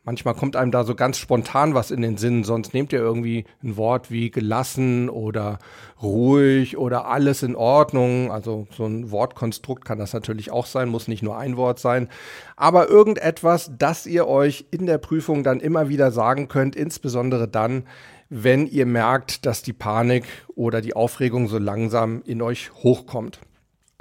Manchmal 0.04 0.34
kommt 0.34 0.56
einem 0.56 0.72
da 0.72 0.84
so 0.84 0.96
ganz 0.96 1.20
spontan 1.20 1.76
was 1.76 1.92
in 1.92 2.02
den 2.02 2.18
Sinn, 2.18 2.44
sonst 2.44 2.74
nehmt 2.74 2.92
ihr 2.92 3.00
irgendwie 3.00 3.46
ein 3.64 3.78
Wort 3.78 4.10
wie 4.10 4.32
gelassen 4.32 5.10
oder 5.10 5.60
ruhig 6.02 6.76
oder 6.76 7.06
alles 7.06 7.44
in 7.44 7.56
Ordnung. 7.56 8.32
Also 8.32 8.66
so 8.76 8.88
ein 8.88 9.12
Wortkonstrukt 9.12 9.86
kann 9.86 10.00
das 10.00 10.14
natürlich 10.14 10.50
auch 10.50 10.66
sein, 10.66 10.90
muss 10.90 11.08
nicht 11.08 11.22
nur 11.22 11.38
ein 11.38 11.56
Wort 11.56 11.78
sein. 11.78 12.10
Aber 12.56 12.90
irgendetwas, 12.90 13.72
das 13.78 14.08
ihr 14.08 14.28
euch 14.28 14.66
in 14.72 14.88
der 14.88 14.98
Prüfung 14.98 15.44
dann 15.44 15.60
immer 15.60 15.88
wieder 15.88 16.10
sagen 16.10 16.48
könnt, 16.48 16.76
insbesondere 16.76 17.48
dann, 17.48 17.84
wenn 18.28 18.66
ihr 18.66 18.88
merkt, 18.88 19.46
dass 19.46 19.62
die 19.62 19.74
Panik 19.74 20.26
oder 20.56 20.82
die 20.82 20.96
Aufregung 20.96 21.48
so 21.48 21.60
langsam 21.60 22.24
in 22.26 22.42
euch 22.42 22.72
hochkommt. 22.74 23.40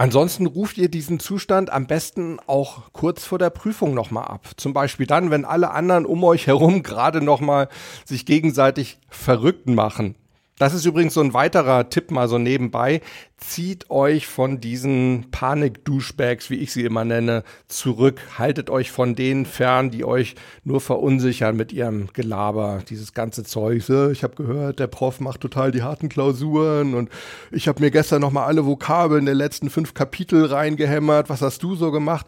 Ansonsten 0.01 0.47
ruft 0.47 0.79
ihr 0.79 0.89
diesen 0.89 1.21
Zustand 1.21 1.69
am 1.69 1.87
besten 1.87 2.39
auch 2.47 2.91
kurz 2.95 3.27
vor 3.27 3.39
der 3.39 3.51
Prüfung 3.51 3.93
nochmal 3.93 4.29
ab. 4.29 4.49
Zum 4.57 4.73
Beispiel 4.73 5.05
dann, 5.05 5.31
wenn 5.31 5.45
alle 5.45 5.73
anderen 5.73 6.07
um 6.07 6.25
euch 6.25 6.47
herum 6.47 6.83
gerade 6.83 7.21
nochmal 7.21 7.69
sich 8.07 8.25
gegenseitig 8.25 8.97
verrückt 9.11 9.69
machen. 9.69 10.15
Das 10.61 10.75
ist 10.75 10.85
übrigens 10.85 11.15
so 11.15 11.23
ein 11.23 11.33
weiterer 11.33 11.89
Tipp 11.89 12.11
mal 12.11 12.29
so 12.29 12.37
nebenbei. 12.37 13.01
Zieht 13.39 13.89
euch 13.89 14.27
von 14.27 14.61
diesen 14.61 15.31
Panik-Duschbags, 15.31 16.51
wie 16.51 16.57
ich 16.57 16.71
sie 16.71 16.85
immer 16.85 17.07
nenne, 17.07 17.45
zurück. 17.67 18.21
Haltet 18.37 18.69
euch 18.69 18.91
von 18.91 19.15
denen 19.15 19.47
fern, 19.47 19.91
die 19.91 20.05
euch 20.05 20.35
nur 20.63 20.83
verunsichern 20.83 21.57
mit 21.57 21.73
ihrem 21.73 22.09
Gelaber. 22.13 22.83
Dieses 22.91 23.15
ganze 23.15 23.43
Zeug. 23.43 23.89
Ich 24.13 24.23
habe 24.23 24.35
gehört, 24.37 24.81
der 24.81 24.87
Prof 24.89 25.19
macht 25.21 25.41
total 25.41 25.71
die 25.71 25.83
harten 25.83 26.11
Klausuren 26.11 26.93
und 26.93 27.09
ich 27.51 27.67
habe 27.67 27.81
mir 27.81 27.91
gestern 27.91 28.21
nochmal 28.21 28.45
alle 28.45 28.67
Vokabeln 28.67 29.25
der 29.25 29.35
letzten 29.35 29.71
fünf 29.71 29.95
Kapitel 29.95 30.45
reingehämmert. 30.45 31.31
Was 31.31 31.41
hast 31.41 31.63
du 31.63 31.75
so 31.75 31.91
gemacht? 31.91 32.27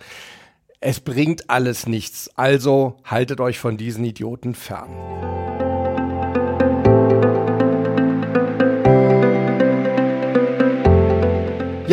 Es 0.80 1.00
bringt 1.00 1.50
alles 1.50 1.86
nichts. 1.86 2.30
Also 2.34 2.96
haltet 3.04 3.42
euch 3.42 3.58
von 3.58 3.76
diesen 3.76 4.06
Idioten 4.06 4.54
fern. 4.54 5.41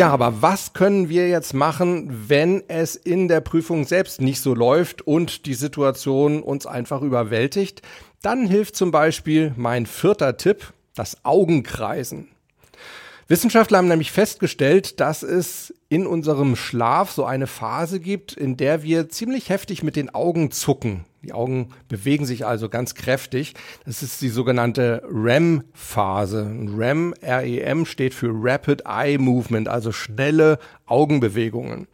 Ja, 0.00 0.08
aber 0.08 0.40
was 0.40 0.72
können 0.72 1.10
wir 1.10 1.28
jetzt 1.28 1.52
machen, 1.52 2.24
wenn 2.26 2.62
es 2.68 2.96
in 2.96 3.28
der 3.28 3.42
Prüfung 3.42 3.84
selbst 3.84 4.22
nicht 4.22 4.40
so 4.40 4.54
läuft 4.54 5.02
und 5.02 5.44
die 5.44 5.52
Situation 5.52 6.42
uns 6.42 6.64
einfach 6.64 7.02
überwältigt? 7.02 7.82
Dann 8.22 8.46
hilft 8.46 8.76
zum 8.76 8.92
Beispiel 8.92 9.52
mein 9.58 9.84
vierter 9.84 10.38
Tipp, 10.38 10.72
das 10.94 11.22
Augenkreisen. 11.22 12.28
Wissenschaftler 13.28 13.76
haben 13.76 13.88
nämlich 13.88 14.10
festgestellt, 14.10 15.00
dass 15.00 15.22
es 15.22 15.74
in 15.90 16.06
unserem 16.06 16.56
Schlaf 16.56 17.10
so 17.10 17.26
eine 17.26 17.46
Phase 17.46 18.00
gibt, 18.00 18.32
in 18.32 18.56
der 18.56 18.82
wir 18.82 19.10
ziemlich 19.10 19.50
heftig 19.50 19.82
mit 19.82 19.96
den 19.96 20.14
Augen 20.14 20.50
zucken. 20.50 21.04
Die 21.22 21.32
Augen 21.32 21.68
bewegen 21.88 22.24
sich 22.24 22.46
also 22.46 22.70
ganz 22.70 22.94
kräftig. 22.94 23.54
Das 23.84 24.02
ist 24.02 24.22
die 24.22 24.30
sogenannte 24.30 25.02
REM-Phase. 25.04 26.50
REM, 26.76 27.14
R-E-M, 27.20 27.84
steht 27.84 28.14
für 28.14 28.30
Rapid 28.32 28.84
Eye 28.86 29.18
Movement, 29.18 29.68
also 29.68 29.92
schnelle 29.92 30.58
Augenbewegungen. 30.86 31.88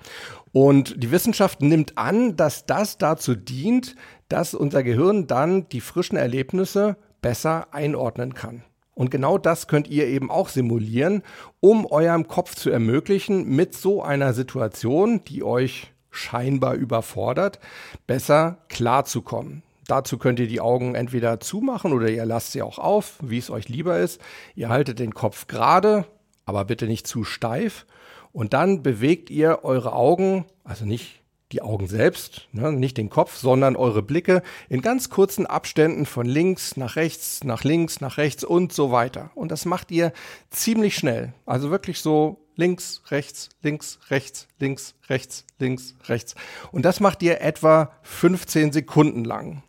Und 0.52 1.02
die 1.02 1.10
Wissenschaft 1.10 1.60
nimmt 1.60 1.98
an, 1.98 2.36
dass 2.36 2.66
das 2.66 2.98
dazu 2.98 3.34
dient, 3.34 3.96
dass 4.28 4.54
unser 4.54 4.82
Gehirn 4.82 5.26
dann 5.26 5.68
die 5.68 5.80
frischen 5.80 6.16
Erlebnisse 6.16 6.96
besser 7.20 7.74
einordnen 7.74 8.32
kann. 8.32 8.62
Und 8.94 9.10
genau 9.10 9.36
das 9.36 9.66
könnt 9.66 9.88
ihr 9.88 10.06
eben 10.06 10.30
auch 10.30 10.48
simulieren, 10.48 11.22
um 11.60 11.84
eurem 11.84 12.28
Kopf 12.28 12.54
zu 12.54 12.70
ermöglichen, 12.70 13.44
mit 13.44 13.74
so 13.74 14.02
einer 14.02 14.32
Situation, 14.32 15.22
die 15.24 15.42
euch 15.42 15.92
scheinbar 16.16 16.74
überfordert, 16.74 17.60
besser 18.06 18.58
klarzukommen. 18.68 19.62
Dazu 19.86 20.18
könnt 20.18 20.40
ihr 20.40 20.48
die 20.48 20.60
Augen 20.60 20.94
entweder 20.94 21.38
zumachen 21.38 21.92
oder 21.92 22.08
ihr 22.08 22.26
lasst 22.26 22.52
sie 22.52 22.62
auch 22.62 22.78
auf, 22.78 23.18
wie 23.22 23.38
es 23.38 23.50
euch 23.50 23.68
lieber 23.68 23.98
ist. 23.98 24.20
Ihr 24.54 24.68
haltet 24.68 24.98
den 24.98 25.14
Kopf 25.14 25.46
gerade, 25.46 26.06
aber 26.44 26.64
bitte 26.64 26.86
nicht 26.86 27.06
zu 27.06 27.24
steif. 27.24 27.86
Und 28.32 28.52
dann 28.52 28.82
bewegt 28.82 29.30
ihr 29.30 29.60
eure 29.62 29.92
Augen, 29.92 30.44
also 30.64 30.84
nicht 30.84 31.22
die 31.52 31.62
Augen 31.62 31.86
selbst, 31.86 32.48
ne, 32.52 32.72
nicht 32.72 32.96
den 32.96 33.08
Kopf, 33.08 33.36
sondern 33.36 33.76
eure 33.76 34.02
Blicke 34.02 34.42
in 34.68 34.82
ganz 34.82 35.10
kurzen 35.10 35.46
Abständen 35.46 36.04
von 36.04 36.26
links 36.26 36.76
nach 36.76 36.96
rechts, 36.96 37.44
nach 37.44 37.62
links, 37.62 38.00
nach 38.00 38.18
rechts 38.18 38.42
und 38.42 38.72
so 38.72 38.90
weiter. 38.90 39.30
Und 39.36 39.52
das 39.52 39.64
macht 39.64 39.92
ihr 39.92 40.12
ziemlich 40.50 40.96
schnell. 40.96 41.32
Also 41.46 41.70
wirklich 41.70 42.00
so 42.00 42.45
links, 42.56 43.02
rechts, 43.10 43.50
links, 43.62 43.98
rechts, 44.10 44.48
links, 44.58 44.94
rechts, 45.08 45.44
links, 45.58 45.94
rechts. 46.08 46.34
Und 46.72 46.84
das 46.84 47.00
macht 47.00 47.22
ihr 47.22 47.40
etwa 47.40 47.92
15 48.02 48.72
Sekunden 48.72 49.24
lang. 49.24 49.62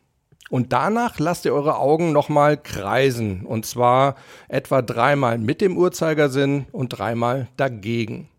Und 0.50 0.72
danach 0.72 1.20
lasst 1.20 1.46
ihr 1.46 1.54
eure 1.54 1.78
Augen 1.78 2.14
nochmal 2.14 2.58
kreisen. 2.58 3.46
Und 3.46 3.66
zwar 3.66 4.16
etwa 4.48 4.82
dreimal 4.82 5.38
mit 5.38 5.62
dem 5.62 5.78
Uhrzeigersinn 5.78 6.66
und 6.72 6.90
dreimal 6.90 7.50
dagegen. 7.58 8.30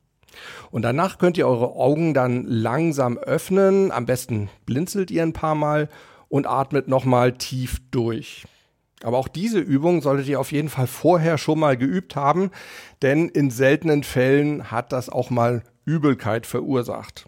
Und 0.70 0.82
danach 0.82 1.18
könnt 1.18 1.36
ihr 1.38 1.46
eure 1.46 1.74
Augen 1.76 2.14
dann 2.14 2.44
langsam 2.44 3.18
öffnen. 3.18 3.92
Am 3.92 4.06
besten 4.06 4.48
blinzelt 4.66 5.10
ihr 5.10 5.22
ein 5.22 5.32
paar 5.32 5.54
Mal 5.54 5.88
und 6.28 6.46
atmet 6.46 6.88
nochmal 6.88 7.32
tief 7.32 7.78
durch. 7.90 8.44
Aber 9.02 9.18
auch 9.18 9.28
diese 9.28 9.60
Übung 9.60 10.02
solltet 10.02 10.26
ihr 10.26 10.40
auf 10.40 10.52
jeden 10.52 10.68
Fall 10.68 10.86
vorher 10.86 11.38
schon 11.38 11.60
mal 11.60 11.76
geübt 11.76 12.16
haben, 12.16 12.50
denn 13.02 13.28
in 13.28 13.50
seltenen 13.50 14.02
Fällen 14.02 14.70
hat 14.70 14.92
das 14.92 15.08
auch 15.08 15.30
mal 15.30 15.62
Übelkeit 15.84 16.46
verursacht. 16.46 17.26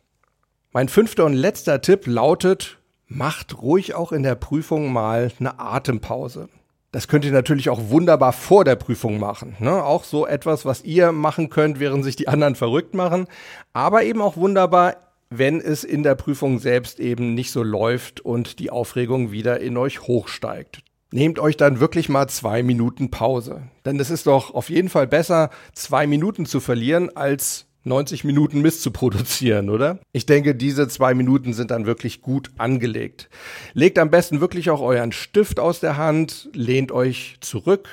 Mein 0.73 0.89
fünfter 0.89 1.25
und 1.25 1.35
letzter 1.35 1.81
Tipp 1.81 2.07
lautet, 2.07 2.79
macht 3.07 3.61
ruhig 3.61 3.95
auch 3.95 4.13
in 4.13 4.23
der 4.23 4.37
Prüfung 4.37 4.93
mal 4.93 5.33
eine 5.39 5.59
Atempause. 5.59 6.49
Das 6.93 7.07
könnt 7.07 7.25
ihr 7.25 7.33
natürlich 7.33 7.71
auch 7.71 7.91
wunderbar 7.91 8.33
vor 8.33 8.65
der 8.65 8.75
Prüfung 8.75 9.19
machen. 9.21 9.57
Ne? 9.61 9.83
Auch 9.83 10.03
so 10.03 10.27
etwas, 10.27 10.65
was 10.65 10.83
ihr 10.83 11.13
machen 11.13 11.49
könnt, 11.49 11.79
während 11.79 12.05
sich 12.05 12.17
die 12.17 12.27
anderen 12.27 12.57
verrückt 12.57 12.95
machen. 12.95 13.27
Aber 13.73 14.03
eben 14.03 14.21
auch 14.21 14.37
wunderbar, 14.37 14.97
wenn 15.29 15.61
es 15.61 15.85
in 15.85 16.03
der 16.03 16.17
Prüfung 16.17 16.59
selbst 16.59 16.99
eben 16.99 17.35
nicht 17.35 17.53
so 17.53 17.63
läuft 17.63 18.21
und 18.21 18.59
die 18.59 18.71
Aufregung 18.71 19.31
wieder 19.31 19.61
in 19.61 19.77
euch 19.77 20.03
hochsteigt. 20.03 20.83
Nehmt 21.13 21.39
euch 21.39 21.57
dann 21.57 21.81
wirklich 21.81 22.09
mal 22.09 22.29
zwei 22.29 22.63
Minuten 22.63 23.11
Pause. 23.11 23.63
Denn 23.85 23.99
es 23.99 24.11
ist 24.11 24.27
doch 24.27 24.55
auf 24.55 24.71
jeden 24.71 24.89
Fall 24.89 25.09
besser, 25.09 25.51
zwei 25.73 26.07
Minuten 26.07 26.47
zu 26.47 26.61
verlieren, 26.61 27.15
als 27.17 27.67
90 27.85 28.25
Minuten 28.25 28.61
Mist 28.61 28.83
zu 28.83 28.91
produzieren, 28.91 29.71
oder? 29.71 29.99
Ich 30.13 30.27
denke, 30.27 30.55
diese 30.55 30.87
zwei 30.89 31.15
Minuten 31.15 31.53
sind 31.53 31.71
dann 31.71 31.87
wirklich 31.87 32.21
gut 32.21 32.51
angelegt. 32.59 33.29
Legt 33.73 33.99
am 33.99 34.11
besten 34.11 34.41
wirklich 34.41 34.71
auch 34.71 34.81
euren 34.81 35.13
Stift 35.13 35.59
aus 35.59 35.81
der 35.81 35.97
Hand, 35.97 36.51
lehnt 36.53 36.93
euch 36.93 37.39
zurück, 37.41 37.89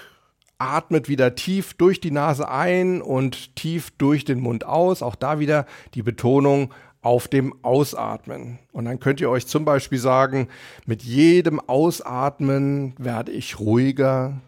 atmet 0.60 1.08
wieder 1.08 1.36
tief 1.36 1.74
durch 1.74 2.02
die 2.02 2.12
Nase 2.12 2.50
ein 2.50 3.02
und 3.02 3.56
tief 3.56 3.92
durch 3.98 4.26
den 4.26 4.42
Mund 4.42 4.66
aus. 4.66 5.02
Auch 5.02 5.16
da 5.16 5.40
wieder 5.40 5.66
die 5.94 6.04
Betonung 6.04 6.74
auf 7.02 7.28
dem 7.28 7.54
Ausatmen. 7.64 8.60
Und 8.72 8.86
dann 8.86 9.00
könnt 9.00 9.22
ihr 9.22 9.30
euch 9.30 9.48
zum 9.48 9.66
Beispiel 9.66 10.00
sagen, 10.00 10.48
mit 10.86 11.04
jedem 11.04 11.60
Ausatmen 11.60 12.94
werde 12.98 13.32
ich 13.32 13.60
ruhiger 13.60 14.42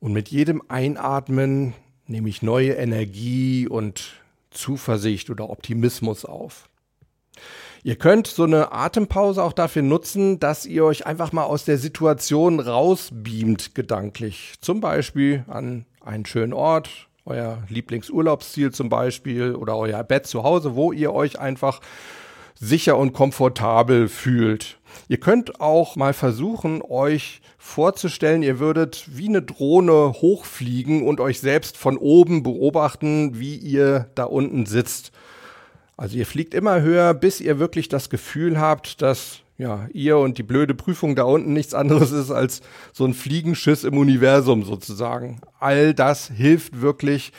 und 0.00 0.12
mit 0.12 0.28
jedem 0.28 0.62
Einatmen 0.68 1.74
nehme 2.06 2.28
ich 2.28 2.42
neue 2.42 2.72
Energie 2.72 3.68
und 3.68 4.14
Zuversicht 4.50 5.30
oder 5.30 5.50
Optimismus 5.50 6.24
auf. 6.24 6.68
Ihr 7.84 7.96
könnt 7.96 8.28
so 8.28 8.44
eine 8.44 8.70
Atempause 8.72 9.42
auch 9.42 9.52
dafür 9.52 9.82
nutzen, 9.82 10.38
dass 10.38 10.66
ihr 10.66 10.84
euch 10.84 11.04
einfach 11.06 11.32
mal 11.32 11.44
aus 11.44 11.64
der 11.64 11.78
Situation 11.78 12.60
rausbeamt 12.60 13.74
gedanklich. 13.74 14.54
Zum 14.60 14.80
Beispiel 14.80 15.44
an 15.48 15.84
einen 16.00 16.24
schönen 16.24 16.52
Ort, 16.52 17.08
euer 17.24 17.62
Lieblingsurlaubsziel 17.68 18.72
zum 18.72 18.88
Beispiel 18.88 19.54
oder 19.54 19.76
euer 19.76 20.02
Bett 20.04 20.26
zu 20.26 20.42
Hause, 20.42 20.74
wo 20.74 20.92
ihr 20.92 21.12
euch 21.12 21.38
einfach 21.38 21.80
sicher 22.54 22.96
und 22.96 23.12
komfortabel 23.12 24.08
fühlt. 24.08 24.78
Ihr 25.08 25.18
könnt 25.18 25.60
auch 25.60 25.96
mal 25.96 26.12
versuchen, 26.12 26.82
euch 26.82 27.40
vorzustellen, 27.58 28.42
ihr 28.42 28.58
würdet 28.58 29.04
wie 29.08 29.28
eine 29.28 29.42
Drohne 29.42 30.14
hochfliegen 30.20 31.06
und 31.06 31.20
euch 31.20 31.40
selbst 31.40 31.76
von 31.76 31.96
oben 31.96 32.42
beobachten, 32.42 33.38
wie 33.38 33.56
ihr 33.56 34.08
da 34.14 34.24
unten 34.24 34.66
sitzt. 34.66 35.12
Also 35.96 36.16
ihr 36.16 36.26
fliegt 36.26 36.54
immer 36.54 36.80
höher, 36.80 37.14
bis 37.14 37.40
ihr 37.40 37.58
wirklich 37.58 37.88
das 37.88 38.10
Gefühl 38.10 38.58
habt, 38.58 39.02
dass 39.02 39.40
ja, 39.58 39.86
ihr 39.92 40.18
und 40.18 40.38
die 40.38 40.42
blöde 40.42 40.74
Prüfung 40.74 41.14
da 41.14 41.24
unten 41.24 41.52
nichts 41.52 41.74
anderes 41.74 42.10
ist 42.12 42.30
als 42.30 42.62
so 42.92 43.04
ein 43.04 43.14
Fliegenschiss 43.14 43.84
im 43.84 43.98
Universum 43.98 44.64
sozusagen. 44.64 45.40
All 45.60 45.94
das 45.94 46.28
hilft 46.28 46.80
wirklich, 46.80 47.32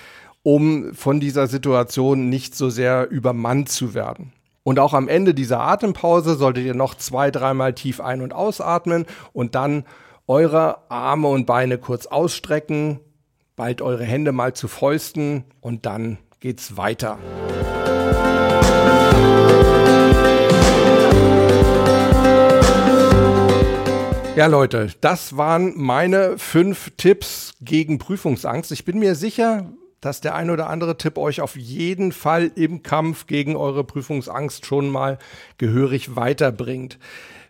um 0.44 0.94
von 0.94 1.20
dieser 1.20 1.48
Situation 1.48 2.30
nicht 2.30 2.56
so 2.56 2.70
sehr 2.70 3.10
übermannt 3.10 3.70
zu 3.70 3.94
werden. 3.94 4.34
Und 4.64 4.80
auch 4.80 4.94
am 4.94 5.10
Ende 5.10 5.34
dieser 5.34 5.60
Atempause 5.60 6.36
solltet 6.36 6.66
ihr 6.66 6.76
noch 6.76 6.96
zwei, 6.96 7.32
dreimal 7.32 7.74
tief 7.74 8.00
ein- 8.00 8.22
und 8.22 8.34
ausatmen 8.34 9.06
und 9.34 9.56
dann 9.56 9.84
eure 10.26 10.90
Arme 10.90 11.28
und 11.28 11.46
Beine 11.46 11.78
kurz 11.78 12.06
ausstrecken, 12.06 13.00
bald 13.58 13.82
eure 13.82 14.06
Hände 14.06 14.32
mal 14.32 14.54
zu 14.54 14.70
Fäusten 14.70 15.44
und 15.60 15.86
dann 15.86 16.18
geht's 16.40 16.78
weiter. 16.78 17.20
Ja, 24.36 24.48
Leute, 24.48 24.90
das 25.00 25.38
waren 25.38 25.74
meine 25.76 26.40
fünf 26.40 26.92
Tipps 26.98 27.54
gegen 27.62 28.00
Prüfungsangst. 28.00 28.72
Ich 28.72 28.84
bin 28.84 28.98
mir 28.98 29.14
sicher, 29.14 29.72
dass 30.02 30.22
der 30.22 30.34
ein 30.34 30.50
oder 30.50 30.72
andere 30.72 30.98
Tipp 30.98 31.20
euch 31.20 31.40
auf 31.40 31.56
jeden 31.56 32.12
Fall 32.12 32.52
im 32.56 32.82
Kampf 32.82 33.28
gegen 33.28 33.56
eure 33.56 33.84
Prüfungsangst 33.84 34.66
schon 34.66 34.90
mal 34.90 35.20
gehörig 35.60 36.16
weiterbringt. 36.16 36.98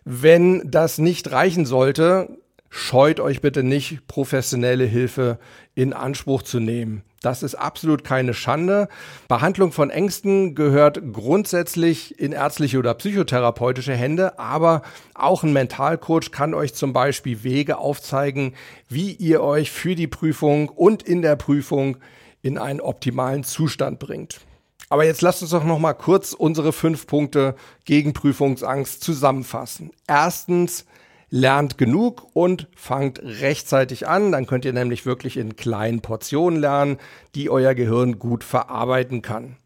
Wenn 0.04 0.70
das 0.70 0.98
nicht 0.98 1.32
reichen 1.32 1.64
sollte, 1.64 2.36
scheut 2.74 3.20
euch 3.20 3.40
bitte 3.40 3.62
nicht, 3.62 4.08
professionelle 4.08 4.84
Hilfe 4.84 5.38
in 5.76 5.92
Anspruch 5.92 6.42
zu 6.42 6.58
nehmen. 6.58 7.04
Das 7.22 7.44
ist 7.44 7.54
absolut 7.54 8.02
keine 8.02 8.34
Schande. 8.34 8.88
Behandlung 9.28 9.70
von 9.70 9.90
Ängsten 9.90 10.56
gehört 10.56 11.00
grundsätzlich 11.12 12.18
in 12.18 12.32
ärztliche 12.32 12.80
oder 12.80 12.92
psychotherapeutische 12.94 13.94
Hände, 13.94 14.40
aber 14.40 14.82
auch 15.14 15.44
ein 15.44 15.52
Mentalcoach 15.52 16.32
kann 16.32 16.52
euch 16.52 16.74
zum 16.74 16.92
Beispiel 16.92 17.44
Wege 17.44 17.78
aufzeigen, 17.78 18.54
wie 18.88 19.12
ihr 19.12 19.40
euch 19.40 19.70
für 19.70 19.94
die 19.94 20.08
Prüfung 20.08 20.68
und 20.68 21.04
in 21.04 21.22
der 21.22 21.36
Prüfung 21.36 21.98
in 22.42 22.58
einen 22.58 22.80
optimalen 22.80 23.44
Zustand 23.44 24.00
bringt. 24.00 24.40
Aber 24.88 25.04
jetzt 25.04 25.22
lasst 25.22 25.42
uns 25.42 25.52
doch 25.52 25.64
noch 25.64 25.78
mal 25.78 25.94
kurz 25.94 26.32
unsere 26.32 26.72
fünf 26.72 27.06
Punkte 27.06 27.54
gegen 27.84 28.14
Prüfungsangst 28.14 29.02
zusammenfassen. 29.02 29.92
Erstens, 30.08 30.86
lernt 31.34 31.78
genug 31.78 32.28
und 32.32 32.68
fangt 32.76 33.20
rechtzeitig 33.20 34.06
an. 34.06 34.30
Dann 34.30 34.46
könnt 34.46 34.64
ihr 34.64 34.72
nämlich 34.72 35.04
wirklich 35.04 35.36
in 35.36 35.56
kleinen 35.56 36.00
Portionen 36.00 36.60
lernen, 36.60 36.98
die 37.34 37.50
euer 37.50 37.74
Gehirn 37.74 38.20
gut 38.20 38.44
verarbeiten 38.44 39.20
kann. 39.20 39.56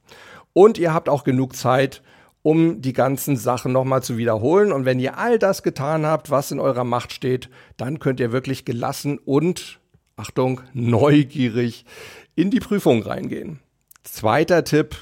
Und 0.55 0.79
ihr 0.79 0.95
habt 0.95 1.11
auch 1.11 1.25
genug 1.25 1.55
Zeit, 1.55 2.03
um 2.41 2.81
die 2.81 2.95
ganzen 2.95 3.37
Sachen 3.37 3.73
nochmal 3.73 4.03
zu 4.03 4.17
wiederholen. 4.17 4.73
Und 4.73 4.87
wenn 4.87 4.99
ihr 4.99 5.19
all 5.19 5.39
das 5.39 5.63
getan 5.63 6.07
habt, 6.07 6.31
was 6.31 6.51
in 6.51 6.59
eurer 6.59 6.85
Macht 6.85 7.13
steht, 7.13 7.51
dann 7.77 7.99
könnt 7.99 8.19
ihr 8.19 8.33
wirklich 8.33 8.65
gelassen 8.65 9.19
und, 9.19 9.79
Achtung, 10.17 10.63
neugierig 10.73 11.85
in 12.35 12.51
die 12.51 12.61
Prüfung 12.61 13.03
reingehen. 13.03 13.61
Zweiter 14.05 14.65
Tipp, 14.65 14.97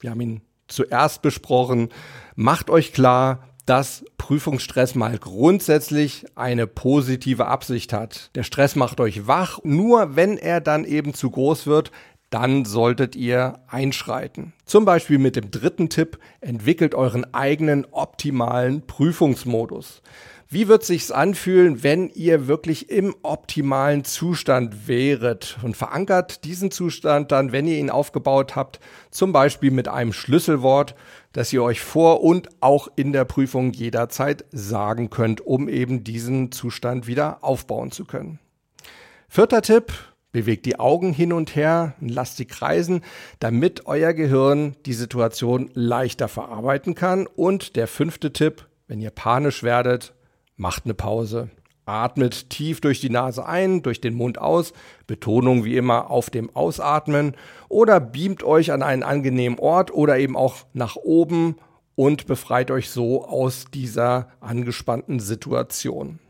wir 0.00 0.10
haben 0.10 0.20
ihn 0.20 0.42
zuerst 0.68 1.22
besprochen, 1.22 1.88
macht 2.36 2.68
euch 2.68 2.92
klar, 2.92 3.49
dass 3.66 4.04
Prüfungsstress 4.18 4.94
mal 4.94 5.18
grundsätzlich 5.18 6.26
eine 6.34 6.66
positive 6.66 7.46
Absicht 7.46 7.92
hat. 7.92 8.30
Der 8.34 8.42
Stress 8.42 8.76
macht 8.76 9.00
euch 9.00 9.26
wach, 9.26 9.58
nur 9.64 10.16
wenn 10.16 10.36
er 10.36 10.60
dann 10.60 10.84
eben 10.84 11.14
zu 11.14 11.30
groß 11.30 11.66
wird, 11.66 11.90
dann 12.30 12.64
solltet 12.64 13.16
ihr 13.16 13.58
einschreiten. 13.66 14.52
Zum 14.64 14.84
Beispiel 14.84 15.18
mit 15.18 15.36
dem 15.36 15.50
dritten 15.50 15.88
Tipp, 15.88 16.18
entwickelt 16.40 16.94
euren 16.94 17.34
eigenen 17.34 17.86
optimalen 17.90 18.86
Prüfungsmodus. 18.86 20.00
Wie 20.52 20.66
wird 20.66 20.82
sich's 20.82 21.12
anfühlen, 21.12 21.84
wenn 21.84 22.08
ihr 22.08 22.48
wirklich 22.48 22.90
im 22.90 23.14
optimalen 23.22 24.02
Zustand 24.02 24.88
wäret 24.88 25.58
und 25.62 25.76
verankert 25.76 26.42
diesen 26.42 26.72
Zustand 26.72 27.30
dann, 27.30 27.52
wenn 27.52 27.68
ihr 27.68 27.78
ihn 27.78 27.88
aufgebaut 27.88 28.56
habt, 28.56 28.80
zum 29.12 29.30
Beispiel 29.30 29.70
mit 29.70 29.86
einem 29.86 30.12
Schlüsselwort, 30.12 30.96
das 31.32 31.52
ihr 31.52 31.62
euch 31.62 31.80
vor 31.80 32.24
und 32.24 32.48
auch 32.58 32.88
in 32.96 33.12
der 33.12 33.24
Prüfung 33.26 33.72
jederzeit 33.72 34.44
sagen 34.50 35.08
könnt, 35.08 35.40
um 35.40 35.68
eben 35.68 36.02
diesen 36.02 36.50
Zustand 36.50 37.06
wieder 37.06 37.44
aufbauen 37.44 37.92
zu 37.92 38.04
können. 38.04 38.40
Vierter 39.28 39.62
Tipp, 39.62 39.92
bewegt 40.32 40.66
die 40.66 40.80
Augen 40.80 41.12
hin 41.12 41.32
und 41.32 41.54
her 41.54 41.94
und 42.00 42.08
lasst 42.08 42.38
sie 42.38 42.46
kreisen, 42.46 43.02
damit 43.38 43.86
euer 43.86 44.14
Gehirn 44.14 44.74
die 44.84 44.94
Situation 44.94 45.70
leichter 45.74 46.26
verarbeiten 46.26 46.96
kann. 46.96 47.28
Und 47.28 47.76
der 47.76 47.86
fünfte 47.86 48.32
Tipp, 48.32 48.66
wenn 48.88 49.00
ihr 49.00 49.10
panisch 49.10 49.62
werdet, 49.62 50.12
macht 50.60 50.84
eine 50.84 50.94
Pause. 50.94 51.48
Atmet 51.86 52.50
tief 52.50 52.80
durch 52.80 53.00
die 53.00 53.10
Nase 53.10 53.46
ein, 53.46 53.82
durch 53.82 54.00
den 54.00 54.14
Mund 54.14 54.38
aus, 54.38 54.72
Betonung 55.06 55.64
wie 55.64 55.76
immer 55.76 56.10
auf 56.10 56.30
dem 56.30 56.54
Ausatmen 56.54 57.34
oder 57.68 57.98
beamt 57.98 58.44
euch 58.44 58.70
an 58.70 58.82
einen 58.82 59.02
angenehmen 59.02 59.58
Ort 59.58 59.92
oder 59.92 60.18
eben 60.18 60.36
auch 60.36 60.66
nach 60.72 60.96
oben 60.96 61.56
und 61.96 62.26
befreit 62.26 62.70
euch 62.70 62.90
so 62.90 63.24
aus 63.24 63.64
dieser 63.72 64.28
angespannten 64.40 65.18
Situation. 65.18 66.20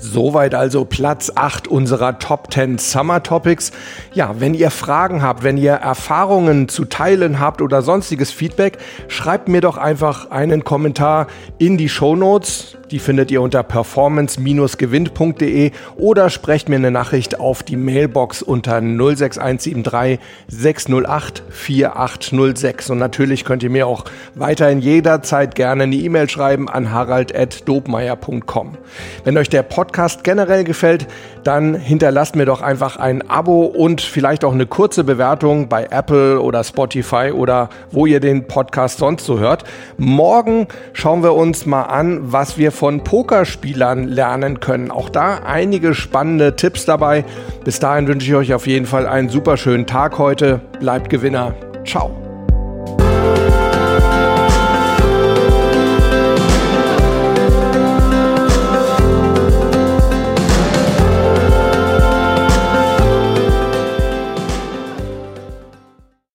Soweit 0.00 0.54
also 0.54 0.84
Platz 0.84 1.32
8 1.34 1.66
unserer 1.66 2.20
Top 2.20 2.54
10 2.54 2.78
Summer 2.78 3.24
Topics. 3.24 3.72
Ja, 4.14 4.36
wenn 4.38 4.54
ihr 4.54 4.70
Fragen 4.70 5.22
habt, 5.22 5.42
wenn 5.42 5.56
ihr 5.56 5.72
Erfahrungen 5.72 6.68
zu 6.68 6.84
teilen 6.84 7.40
habt 7.40 7.60
oder 7.60 7.82
sonstiges 7.82 8.30
Feedback, 8.30 8.78
schreibt 9.08 9.48
mir 9.48 9.60
doch 9.60 9.76
einfach 9.76 10.30
einen 10.30 10.62
Kommentar 10.62 11.26
in 11.58 11.78
die 11.78 11.88
Show 11.88 12.14
Notes. 12.14 12.76
Die 12.90 13.00
findet 13.00 13.30
ihr 13.30 13.42
unter 13.42 13.62
performance-gewinn.de 13.62 15.72
oder 15.96 16.30
sprecht 16.30 16.70
mir 16.70 16.76
eine 16.76 16.90
Nachricht 16.90 17.38
auf 17.38 17.62
die 17.62 17.76
Mailbox 17.76 18.40
unter 18.40 18.80
06173 18.80 20.18
608 20.48 21.42
4806. 21.50 22.88
Und 22.90 22.98
natürlich 22.98 23.44
könnt 23.44 23.62
ihr 23.62 23.70
mir 23.70 23.86
auch 23.86 24.06
weiterhin 24.34 24.80
jederzeit 24.80 25.54
gerne 25.54 25.82
eine 25.82 25.96
E-Mail 25.96 26.30
schreiben 26.30 26.70
an 26.70 26.90
harald.dobmeier.com. 26.90 28.78
Wenn 29.24 29.36
euch 29.36 29.50
der 29.50 29.64
Podcast 29.88 30.22
generell 30.22 30.64
gefällt, 30.64 31.06
dann 31.44 31.74
hinterlasst 31.74 32.36
mir 32.36 32.44
doch 32.44 32.60
einfach 32.60 32.98
ein 32.98 33.28
Abo 33.30 33.62
und 33.64 34.02
vielleicht 34.02 34.44
auch 34.44 34.52
eine 34.52 34.66
kurze 34.66 35.02
Bewertung 35.02 35.70
bei 35.70 35.86
Apple 35.90 36.42
oder 36.42 36.62
Spotify 36.62 37.32
oder 37.32 37.70
wo 37.90 38.04
ihr 38.04 38.20
den 38.20 38.46
Podcast 38.46 38.98
sonst 38.98 39.24
so 39.24 39.38
hört. 39.38 39.64
Morgen 39.96 40.68
schauen 40.92 41.22
wir 41.22 41.32
uns 41.32 41.64
mal 41.64 41.84
an, 41.84 42.20
was 42.20 42.58
wir 42.58 42.70
von 42.70 43.02
Pokerspielern 43.02 44.04
lernen 44.04 44.60
können. 44.60 44.90
Auch 44.90 45.08
da 45.08 45.40
einige 45.46 45.94
spannende 45.94 46.54
Tipps 46.54 46.84
dabei. 46.84 47.24
Bis 47.64 47.80
dahin 47.80 48.08
wünsche 48.08 48.26
ich 48.28 48.34
euch 48.34 48.52
auf 48.52 48.66
jeden 48.66 48.84
Fall 48.84 49.06
einen 49.06 49.30
super 49.30 49.56
schönen 49.56 49.86
Tag 49.86 50.18
heute. 50.18 50.60
Bleibt 50.80 51.08
Gewinner. 51.08 51.54
Ciao. 51.86 52.27